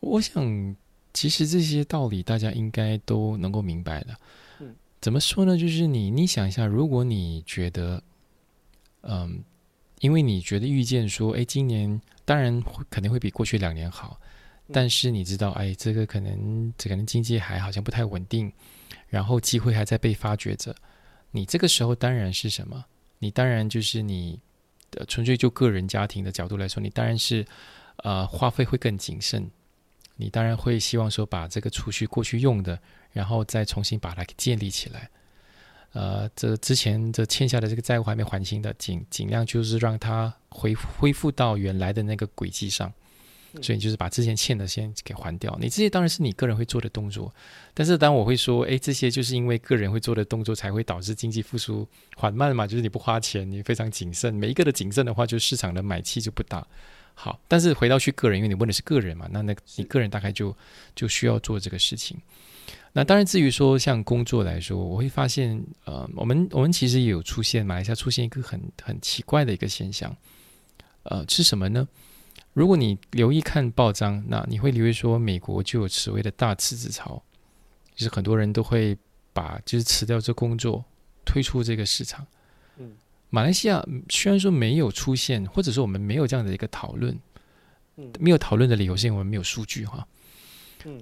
[0.02, 0.76] 我想，
[1.14, 4.14] 其实这些道理大家应该都能够明白的。
[5.04, 5.58] 怎么说呢？
[5.58, 8.02] 就是你，你想一下，如果你觉得，
[9.02, 9.44] 嗯，
[10.00, 14.18] 因为你觉得预见说，哎，今年当然肯定会比过去两年好，
[14.72, 18.50] 但是你知道，哎，这个可能这可能经济还好像不太稳定，
[19.10, 20.74] 然后机会还在被发掘着，
[21.32, 22.86] 你这个时候当然是什么？
[23.20, 24.40] 你当然就是你，
[25.10, 27.46] 纯粹就个人家庭的角度来说，你当然是
[27.98, 29.52] 呃花费会更谨慎，
[30.16, 32.80] 你当然会希望说把这个储蓄过去用的。
[33.14, 35.10] 然后再重新把它给建立起来，
[35.94, 42.92] 呃，这之前这欠下的这个债务还没还清的，尽尽量就是让它恢恢复到原来的那个轨迹上，
[43.62, 45.56] 所以就是把之前欠的先给还掉。
[45.62, 47.32] 你这些当然是你个人会做的动作，
[47.76, 56.66] 但是当我会说，哎，这些就是因为个人会做的动作才会导致经济复苏缓慢嘛，就是你不花钱，你非常谨慎，每一个的谨慎的话，就市场的买气就不大。
[57.14, 60.56] 好，但是回到去个人，因为你问的是个人嘛，那那你个人大概就
[60.96, 62.18] 就需要做这个事情。
[62.94, 70.16] 那当然，至于说像工作来说，我会发现，呃，我们我们其实也有出现马来西亚出现一个很很奇怪的一个现象，
[71.04, 71.88] 呃，是什么呢？
[72.54, 77.20] 如果你留意看报章，那你会留意说，美国就有所谓的大辞职潮，
[77.96, 78.96] 就是很多人都会
[79.34, 80.86] 把就是辞掉这工作，
[81.26, 82.24] 退出这个市场。
[82.78, 82.92] 嗯，
[83.32, 87.20] 马来西亚虽然说没有出现，或者说我们没有这样的一个讨论，
[87.96, 90.08] 嗯，没有讨论的理由是因为我们没有数据哈。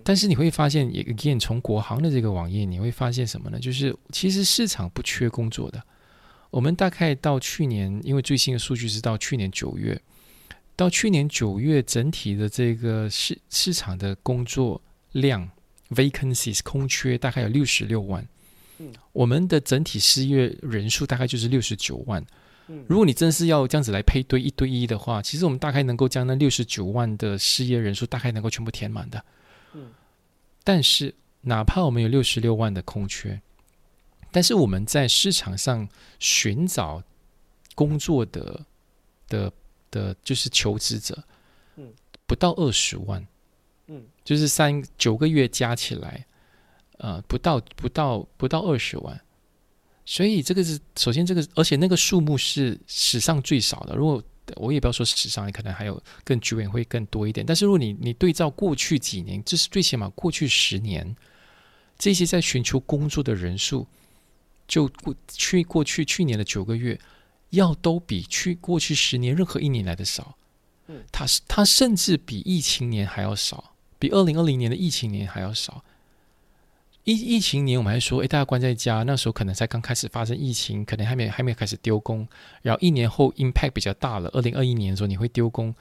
[0.03, 3.59] 但是你会发现也，again，从国行的这个网页，你会发现什么呢？
[3.59, 5.81] 就是其实市场不缺工作的。
[6.49, 9.99] 我们大概到去年，因为最新的数据是到去年九月，
[10.75, 14.81] 到去年九月整体的这个市市场的工作
[15.13, 15.49] 量
[15.91, 18.27] vacancies 空缺大概有六十六万。
[18.79, 22.23] 嗯，我们的整体失业人数大概就是六十九万。
[22.67, 29.23] 嗯，如果你真是要这样子来配对一对一的话，其实我们大概能够将那六十九万的失业人数大概能够全部填满的。
[29.73, 29.91] 嗯，
[30.63, 33.41] 但是哪怕我们有六十六万的空缺，
[34.31, 35.87] 但是我们在市场上
[36.19, 37.01] 寻找
[37.73, 38.65] 工作的
[39.27, 39.51] 的
[39.89, 41.23] 的，就是求职者，
[41.75, 41.93] 嗯，
[42.25, 43.25] 不到二十万，
[43.87, 46.25] 嗯，就是三九个月加起来，
[46.97, 49.19] 呃，不到不到不到二十万，
[50.05, 53.95] 所以这个是首先这个，而且那个数目是史上最少的。
[53.95, 54.21] 如果
[54.55, 57.45] 我也不要说史上，可能还有更久远会更多一点。
[57.45, 61.15] 但是如果你你对照过去几年，这是最起码过去十年，
[61.97, 63.87] 这些在寻求工作的人数，
[64.67, 66.99] 就过去过去去年的九个月，
[67.51, 70.37] 要都比去过去十年任何一年来的少。
[70.87, 75.83] 嗯，它是它甚至比疫情年还要少，比二零二零年的疫情年还要少。
[77.03, 82.27] 疫疫情年，我们还说，哎，大家关在家，那时候可能才刚开始发生疫情，可能还没还没开始丢工。
[82.61, 84.29] 然后一年后，impact 比较大了。
[84.33, 85.73] 二零二一年的时候，你会丢工，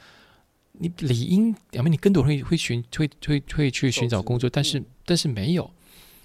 [0.73, 5.71] 你理应，因为你更多人会会寻会会会去寻找工作，但是但是没有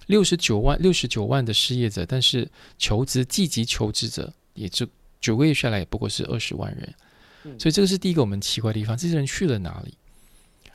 [0.05, 4.87] 六十九万六十九万的失业者，但是求职积极求职者也就
[5.19, 9.93] 九个月下来也不过是二十万人，所以这个是第一个我们奇怪的地方，这些人去了哪里？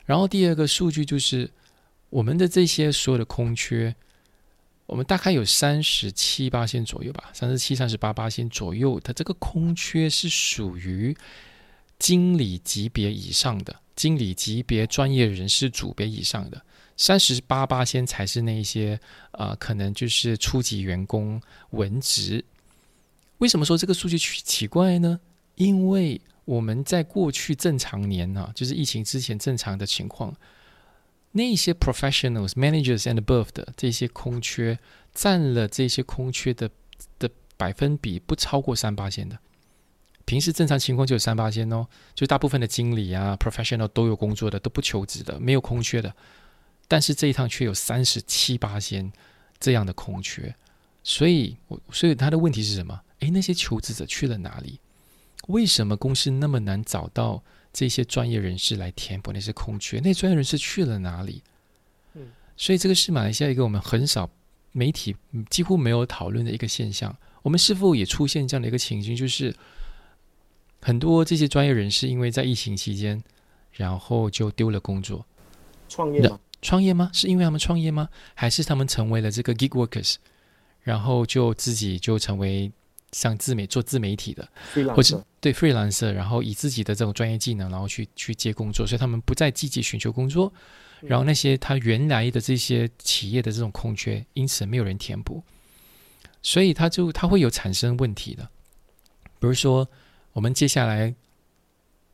[0.05, 1.49] 然后第二个数据就是
[2.11, 3.95] 我们的这些所有的空缺，
[4.91, 11.15] 我们大概有三十七八千左右吧，三十七、三十八八千左右，它这个空缺是属于
[11.97, 16.61] 经理级别以上的，经理级别专业人士组别以上的。
[16.97, 18.99] 三十八八先才是那些
[19.31, 22.43] 呃，可能就是初级员工文职。
[23.37, 25.17] 为什么说这个数据奇奇怪呢？
[25.55, 30.35] 因为我们在过去正常年呢，就是疫情之前正常的情况，
[31.33, 34.77] 那些 professionals managers and above 的这些空缺，
[35.13, 36.69] 占了这些空缺的
[37.19, 39.39] 的百分比不超过三八线的。
[40.25, 46.13] 平时正常情况就有三八线哦，就大部分的经理啊 professional 都有工作的，都不求职的，没有空缺的。
[46.87, 49.11] 但是这一趟却有三十七八千
[49.59, 50.53] 这样的空缺，
[51.03, 53.01] 所以，我所以他的问题是什么？
[53.19, 54.79] 诶，那些求职者去了哪里？
[55.47, 57.43] 为什么公司那么难找到
[57.73, 59.99] 这些专业人士来填补那些空缺？
[59.99, 61.41] 那专业人士去了哪里？
[62.13, 64.29] 嗯，所以这个是马来西亚一个我们很少
[64.71, 65.15] 媒体
[65.49, 67.15] 几乎没有讨论的一个现象。
[67.41, 69.15] 我们是否也出现这样的一个情形？
[69.15, 69.55] 就是
[70.81, 73.23] 很多这些专业人士因为在疫情期间，
[73.71, 75.25] 然后就丢了工作，
[75.89, 76.39] 创业吗？
[76.61, 77.09] 创业吗？
[77.13, 78.09] 是因为他们创业吗？
[78.35, 80.15] 还是他们成为了这个 gig workers，
[80.83, 82.71] 然后就自己就成为
[83.11, 84.47] 像自媒做自媒体的，
[84.95, 90.51] 或者对 freelancer，然后以自己的这种专业技能，然后去去接工作，所以他们不再积极寻求工作，
[91.01, 95.43] 然后那些他原来的这些企业的这种空缺，因此没有人填补，
[96.41, 98.49] 所以他就他会有产生问题的，
[99.39, 99.89] 比如说
[100.33, 101.15] 我们接下来。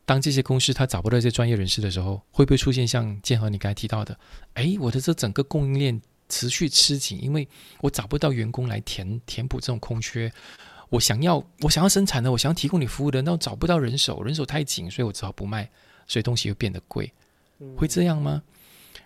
[0.08, 4.18] 当这些公司他找不到这些专业人士的时候，会不会出现像建和你刚才提到的？
[4.54, 7.46] 哎，我的这整个供应链持续吃紧，因为
[7.82, 10.32] 我找不到员工来填填补这种空缺。
[10.88, 15.70] 我想要我想要生产的，我想要提供你服务的，那找不到人手，人手太紧，所以我只好不卖，
[16.06, 17.12] 所以东西又变得贵，
[17.76, 18.42] 会这样吗？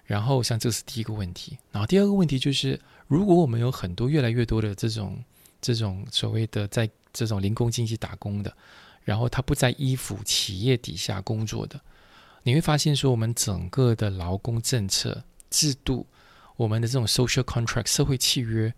[0.04, 5.22] 然后像这是第一个问题，然后第二个问题就是，如果我们有很多越来越多的这种
[5.60, 8.54] 这种所谓的在这种零工经济打工的。
[9.04, 11.80] 然后他不在依附企业底下工作的，
[12.44, 16.06] 你会发现说，我们整个的劳工政策制度，
[16.54, 18.72] 我们的这种 social contract 社会契约，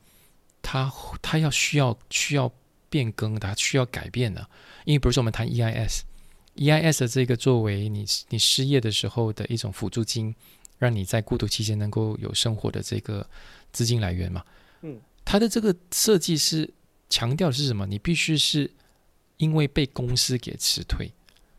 [0.62, 0.90] 他
[1.20, 2.50] 他要需要需要
[2.94, 4.48] 变更，它需要改变的。
[4.84, 10.32] 因为比如说我们谈 EIS，EIS 的这个作为你你失业的时候的一种辅助金，
[10.78, 13.28] 让你在孤独期间能够有生活的这个
[13.72, 14.44] 资金来源嘛。
[14.82, 16.72] 嗯，它的这个设计是
[17.10, 17.86] 强调的是什么？
[17.86, 18.70] 你必须是。
[19.36, 21.12] 因为被公司给辞退，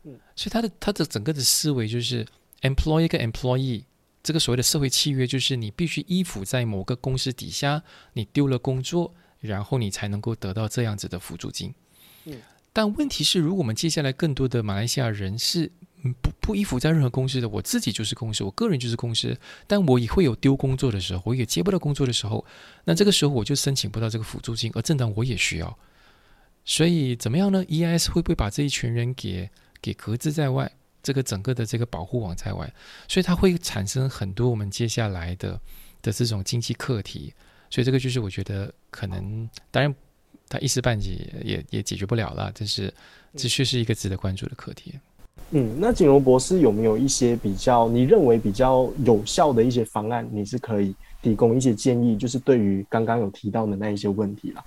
[0.04, 2.26] 嗯，所以他的他的整个的思维就是
[2.62, 3.84] employee 跟 employee
[4.22, 7.82] 这个所谓的社会契约，就是你必须依附在某个公司底下，
[8.14, 9.14] 你丢了工作，
[9.46, 11.72] 然后你才能够得到这样子的辅助金。
[12.24, 12.40] 嗯，
[12.72, 15.70] 但问题是，如果我们接下来更多的马来西亚人是
[16.20, 22.44] 不不依附在任何公司的，我自己就是公司，我个人就是公司，但我也会有丢工作的时候，我也接不到工作的时候，
[22.84, 25.78] 那这个时候我就申请不到这个辅助金，而正当我也需要。
[26.64, 29.48] 所以怎么样呢？EIS 会不会把这一群人给
[29.80, 30.70] 给隔置在外？
[31.02, 32.74] 这个整个的这个保护网在外，
[33.06, 35.60] 所以它会产生很多我们接下来的
[36.02, 37.32] 的这种经济课题。
[37.76, 39.94] 所以这个就是我觉得可能，当然
[40.48, 42.90] 它一时半解也也解决不了了，但是
[43.34, 44.94] 这却是一个值得关注的课题。
[45.50, 50.26] 嗯，那锦荣博士有没有一些比较你认为比较有效的一些方案？
[50.32, 54.64] 你是可以提供一些建议，就是对于刚刚有提到的那一些问题了。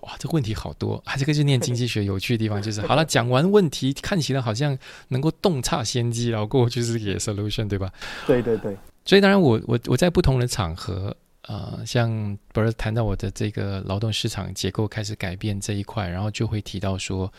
[0.00, 1.14] 哇，这问题好多啊！
[1.16, 4.76] 这个是念经济学有趣的地方，就是好了，讲完问题，看起来好像
[5.10, 7.92] 能够洞察先机，然后过去是给 solution，对吧？
[8.26, 8.76] 对对对。
[9.04, 11.16] 所以当然，我我我在不同的场合，
[11.48, 17.32] 呃，像不是谈到我的这个劳动市场结构开始改变这一块，然后就会提到说，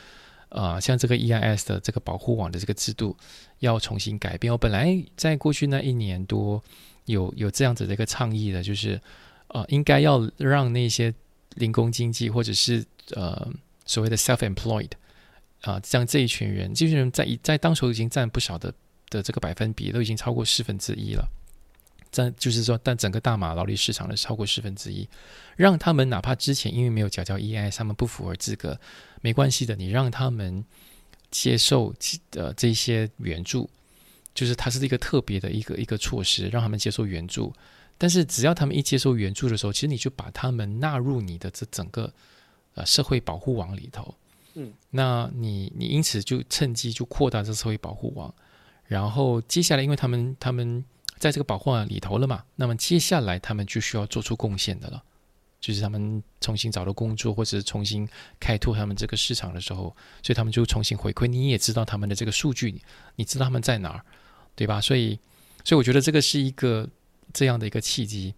[0.49, 3.15] 呃，像这个 EIS 的这个保护网的这个制度
[3.59, 4.51] 要重新改变。
[4.51, 6.61] 我本来在过去那一年多
[7.05, 8.99] 有有这样子的一个倡议的，就是
[9.47, 11.13] 呃，应该要让那些。
[11.55, 12.85] 零工经济，或者是
[13.15, 13.51] 呃
[13.83, 14.91] 所谓的 self-employed
[15.61, 18.71] 啊，像这一群人，这群人在在当时已经占不少的
[19.09, 21.27] 的这个百分比，都已经超过四分之一了。
[22.11, 25.07] 占就是说，但整个大马劳力市场的超过四分之一，
[25.55, 28.79] 让他们哪怕之前因为没有缴交 EI，他们不符合资格，
[29.21, 30.63] 没关系的，你让他们
[31.29, 31.93] 接受
[32.31, 33.69] 呃这些援助，
[34.33, 37.53] 就是它是一个特别的一个一个措施，让他们接受援助。
[37.97, 42.11] 但是只要他们一接受援助的时候，其实你就把他们纳入你的这整个
[42.73, 44.15] 呃社会保护网里头，
[44.53, 48.33] 嗯，那你你因此就趁机就扩大这社会保护网，
[48.85, 50.83] 然后接下来因为他们他们
[51.19, 55.03] 在这个保护网里头了嘛，那么接下来他们就需要做出贡献的了，
[55.59, 58.07] 就是他们重新找到工作，或者是重新
[58.39, 61.27] 开拓他们这个市场的时候，所以他们就重新回馈。
[61.27, 62.81] 你也知道他们的这个数据，
[63.17, 64.03] 你知道他们在哪儿，
[64.55, 64.79] 对吧？
[64.79, 65.19] 所以，
[65.63, 66.89] 所以我觉得这个是一个
[67.33, 68.33] 这样的一个契机。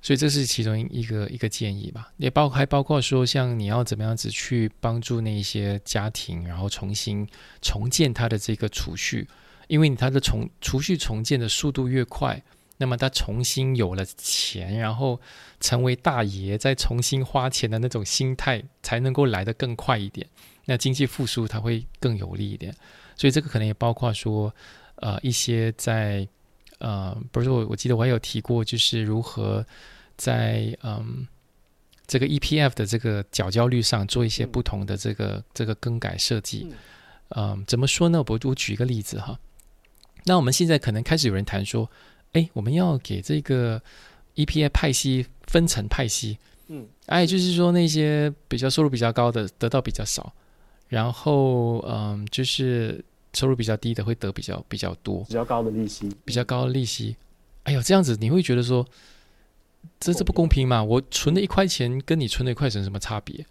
[0.00, 7.26] 所以这是其中一个一个建议吧，也包还包括说，像你要怎么样子去帮助那些家庭，然后重新
[7.60, 9.26] 重建他的这个储蓄，
[9.68, 12.42] 因为他的重储蓄重建的速度越快，
[12.78, 15.20] 那么他重新有了钱，然后
[15.60, 20.26] 成为大爷，再重新花钱的那种心态才能够来得更快一点，
[20.64, 22.74] 那经济复苏它会更有利一点。
[23.14, 24.52] 所以这个可能也包括说，
[24.96, 26.26] 呃，一些在。
[26.80, 29.66] 呃，不是我，我记得我还有提过，就是如何
[30.16, 31.26] 在嗯
[32.06, 36.72] 这个 EPF 的这个缴交率上做一些不同的这个这个更改设计。
[37.30, 38.22] 嗯，怎么说呢？
[38.24, 39.36] 我我举一个例子哈。
[40.28, 41.90] 那我们现在可能开始有人谈说，
[42.34, 43.82] 哎，我们要给这个
[44.36, 46.38] EPA 派息分成派息。
[46.68, 50.32] 嗯，哎，就是说那些比较收入比较高的得到比较少，
[50.86, 53.04] 然后嗯，就是。
[53.34, 57.14] 收入比较低的会得比较比较多，比较高的利息，比较高的利息。
[57.64, 58.84] 哎呦，这样子你会觉得说，
[60.00, 60.82] 这这不公平嘛？
[60.82, 63.44] 我存的一块钱跟你存的一块钱什么差别？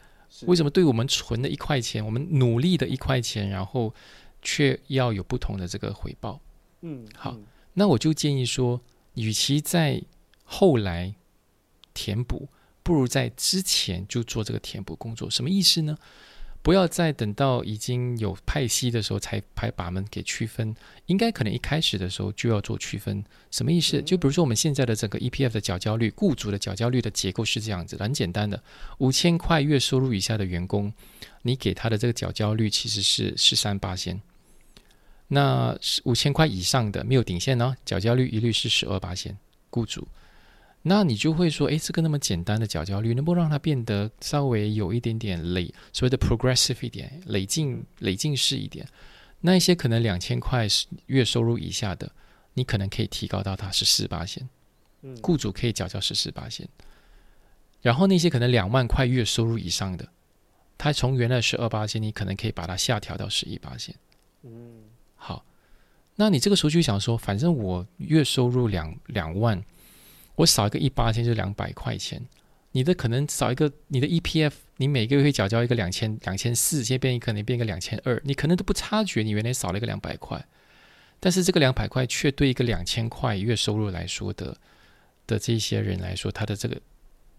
[0.47, 3.93] 为什么对我们存的一块钱，我们努力的一块钱，然后
[4.41, 6.41] 却要有不同的这个回报？
[6.81, 7.37] 嗯，好，
[7.73, 8.81] 那我就建议说，
[9.15, 10.01] 与其在
[10.43, 11.15] 后来
[11.93, 12.47] 填补，
[12.83, 15.29] 不如在之前就做这个填补工作。
[15.29, 15.97] 什么意思呢？
[16.63, 20.75] 不要再等到已经有派息的时候才拍把门给区分，
[21.05, 23.23] 应该可能一开始的时候就要做区分。
[23.51, 24.01] 什么意思？
[24.01, 28.61] 就比如说我们现在的整个 EPF 的缴交率，雇主的缴交率的结构是这样子，很简单的，
[28.97, 30.91] 五千块月收入以下的员工，
[31.43, 34.21] 你给他的这个缴交率其实是十三八仙。
[35.27, 39.37] 那五千块以上的没有顶线呢，缴交率一律是十二八线，
[39.69, 40.07] 雇主。
[40.83, 48.87] 那你就会说，哎，这个那么简单的缴交率，能不能让它变得稍微有一点点累，所谓的 progressive 一点，累进累进式一点？
[49.41, 50.65] 那一些可能两千块
[51.07, 52.09] 月收入以下的，
[52.53, 54.47] 你可能可以提高到它是四八线，
[55.01, 56.67] 嗯，雇主可以缴交十四八线。
[57.81, 60.07] 然后那些可能两万块月收入以上的，
[60.77, 63.93] 它从原来十二八线，你可能可以把它下调到十一八线。
[64.43, 64.83] 嗯，
[65.17, 65.43] 好，
[66.15, 69.61] 那你这个时候就想说，反正我月收入两两万。
[70.35, 72.23] 我少一个一八千就两百块钱，
[72.73, 80.45] 你的可能少一个你的 EPF，你每个月会缴交一个两千两千四，现在变可能变一个两千二，你可能都不察觉你原来少了一个两百块，
[81.19, 84.55] 但是这个两百块却对一个两千块月收入来说的
[85.25, 86.79] 的这些人来说，他的这个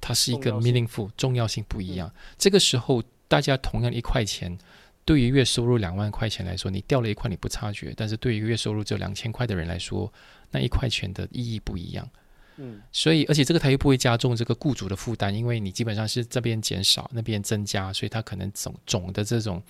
[0.00, 2.12] 它是一个 meaningful 重要性不一样。
[2.36, 4.58] 这个时候大家同样一块钱，
[5.08, 10.12] 对于月收入两万块钱来说，你掉了一块你不察觉，但是对于月收入只有两千块的人来说，
[10.50, 12.06] 那一块钱的意义不一样。
[12.58, 19.62] 嗯，所以而且这个它又不会加重这个雇主的负担，因为你基本上是这边减少，那边增加，所以它可能总总的这种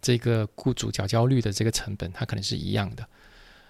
[0.00, 3.06] 这个雇主缴交率的这个成本，它可能是一样的。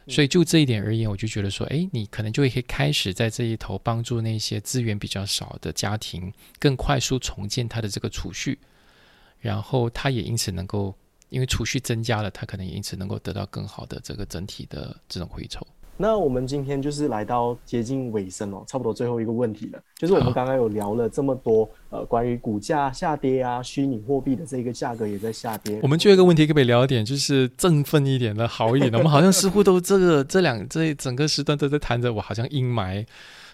[0.06, 8.60] 所以就这一点而言，我就觉得说，哎，你可能就会开始在这一头帮助那些资源比较少的家庭更快速重建他的这个储蓄，
[9.40, 10.96] 然后他也因此能够
[11.28, 15.66] 因为储蓄增加了，他可能也因此能够得到更好的这个整体的这种回酬。
[16.00, 25.80] 那我们今天就是来到接近尾声哦，差不多最后一个问题了，就是我们刚刚有聊了这么多，呃，关于股价下跌啊，虚拟货币的这个价格也在下跌。
[25.82, 28.98] 我们最后一个问题可不可以聊一点，就是振奋一点的，好一点的？
[28.98, 33.04] 我们好像似乎都这个这两这整个时段都在谈着，我好像阴霾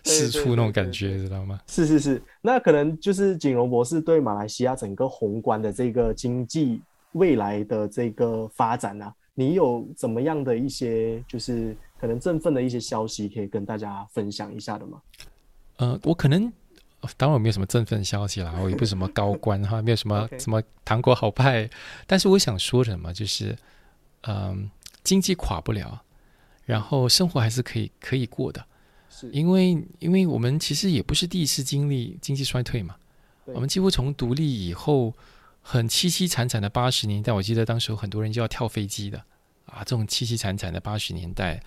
[0.03, 1.59] 四处那种感觉，知道吗？
[1.67, 6.83] 是是是，那可能就是锦荣博士对马来西亚整个宏观的这个经济
[7.15, 11.77] 未来的这个发展啊，你有怎么样的一些就是？
[11.97, 15.01] 可能振奋的一些消息可以跟大家分享一下的吗？
[15.77, 16.53] 呃，我可能
[17.17, 21.71] 当然我没有什么振奋消息啦，我也不是什么高官哈，没有什么 什么糖果好派。
[22.07, 23.57] 但是我想说什么，就是
[24.25, 24.69] 嗯，
[25.03, 26.03] 经济垮不了，
[26.67, 28.63] 然后生活还是可以可以过的。
[29.09, 32.97] 是因为因为我们其实也不是第一次经历经济衰退嘛，
[33.47, 35.15] 我们几乎从独立以后
[35.67, 39.25] 很凄凄惨惨的八十年代，我记得当时有很多人就要跳飞机的。
[39.65, 41.59] 啊，这种凄凄惨惨的八十年代，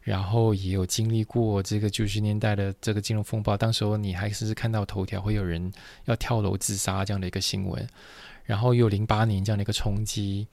[0.00, 3.56] 然后也有经历过这个九十年代的这个金融风暴。
[3.58, 5.70] 当时候你还是看到头条会有人
[6.06, 7.86] 要跳楼自杀这样的一个新闻，
[8.46, 10.48] 然后又零八年这样的一个冲击，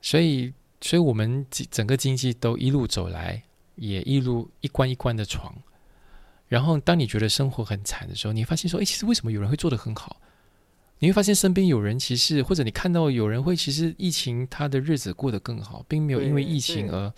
[0.00, 3.42] 所以，所以我们整个经济都一路走来，
[3.74, 5.52] 也一路一关一关的闯。
[6.46, 10.20] 然后，当你觉得生活很惨的时候，你发现说，哎，其实为什么有人会做得很好？
[11.02, 17.12] 你会发现身边有人，其实或者你看到有人会，其实疫情他的日子过得更好，并没有因为疫情而，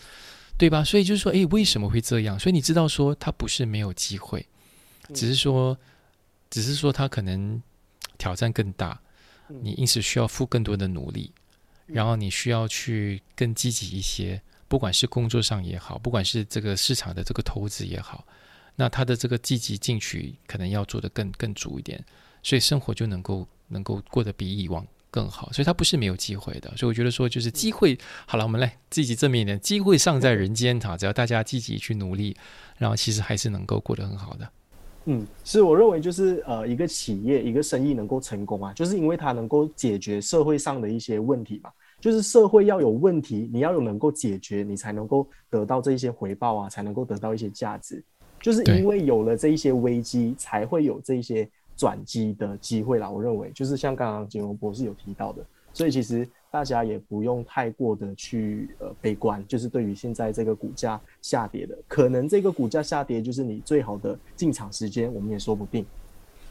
[0.56, 0.82] 对吧？
[0.82, 2.40] 所以就是说，哎，为什么会这样？
[2.40, 4.47] 所以你知道说他不是没有机会，
[5.12, 5.78] 只是说
[6.48, 7.62] 只是说他可能
[8.16, 8.98] 挑战更大，
[9.51, 9.61] 嗯。
[9.62, 11.31] 你因此需要付更多的努力，
[11.85, 18.27] 然后你需要去更积极一些，不管是工作上也好，不管是这个市场的这个投资也好，
[18.77, 22.02] 那他的这个积极进取可能要做得更更足一点，
[22.45, 26.71] 所以生活就能够能够过得比以往更好，所以它不是没有机会的。
[26.77, 32.37] 所以我觉得说，就是机会，好了，我们来积极正面一点，机会尚在人间哈，只要大家积极去努力，
[32.79, 34.49] 然后其实还是能够过得很好的。
[35.07, 41.71] 嗯，是我认为就是呃，一个企业一个生意能够成功啊，就是因为它能够解决社会上的一些问题嘛。
[42.01, 48.05] 就是社会要有问题，你要有能够解决，你才能够得到这一些回报啊，才能够得到一些价值。
[48.43, 53.09] 就是因为有了这一些危机，才会有这一些转机的机会啦。
[53.11, 65.85] 我认为就是像刚刚金融博士有提到的，所以其实大家也不用太过的去呃悲观，就是对于现在这个股价下跌的，可能这个股价下跌就是你最好的进场时间，我们也说不定。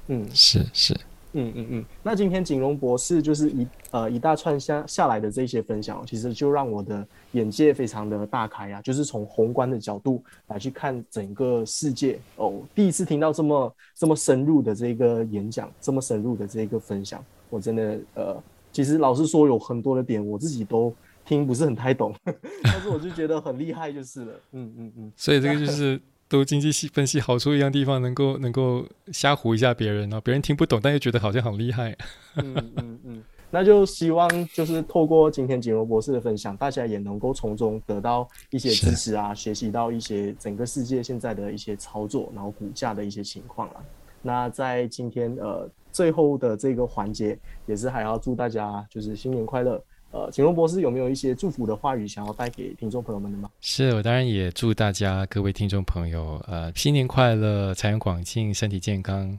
[0.07, 0.93] 嗯，是是，
[1.33, 1.85] 嗯嗯嗯。
[2.01, 12.61] 那今天锦荣博士就是一呃一大串下下来的这些分享，其实就让我的眼界非常的大开啊，就是从宏观的角度来去看整个世界哦。
[12.73, 18.43] 第一次听到这么这么深入的这个演讲，这么深入的这个分享，我真的呃。
[18.71, 20.91] 其实老实说，有很多的点我自己都
[21.23, 22.11] 听不是很太懂，
[22.63, 24.33] 但是我就觉得很厉害就是了。
[24.53, 25.11] 嗯嗯嗯。
[25.15, 31.95] 所以这个就是读经济系分析好处一样地方，能够能够瞎唬一下别人啊，别人听不懂，但又觉得好像很厉害。
[32.35, 33.23] 嗯嗯嗯。
[33.51, 43.75] 那就希望就是透过今天锦荣博士的分享，大家也能够从中得到一些知识啊，学习到一些整个世界现在的一些操作，然后股价的一些情况啊。
[44.21, 45.69] 那在今天呃。
[45.93, 47.37] 最后的这个环节，
[47.67, 49.79] 也是还要祝大家就是新年快乐。
[50.13, 53.49] 呃，景荣博士有没有一些祝福的话语想要带给听众朋友们的吗？
[53.61, 59.35] 是我当然也祝大家各位听众朋友，呃，新年快乐，财源广进，身体健康，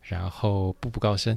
[0.00, 1.36] 然后步步高升。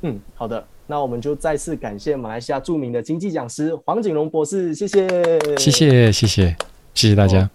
[0.00, 5.08] 嗯，好的，那我们就再次感谢马来西亚著名的经济讲师黄景荣博士，谢谢，
[5.56, 6.56] 谢谢，谢谢，
[6.94, 7.48] 谢谢大家。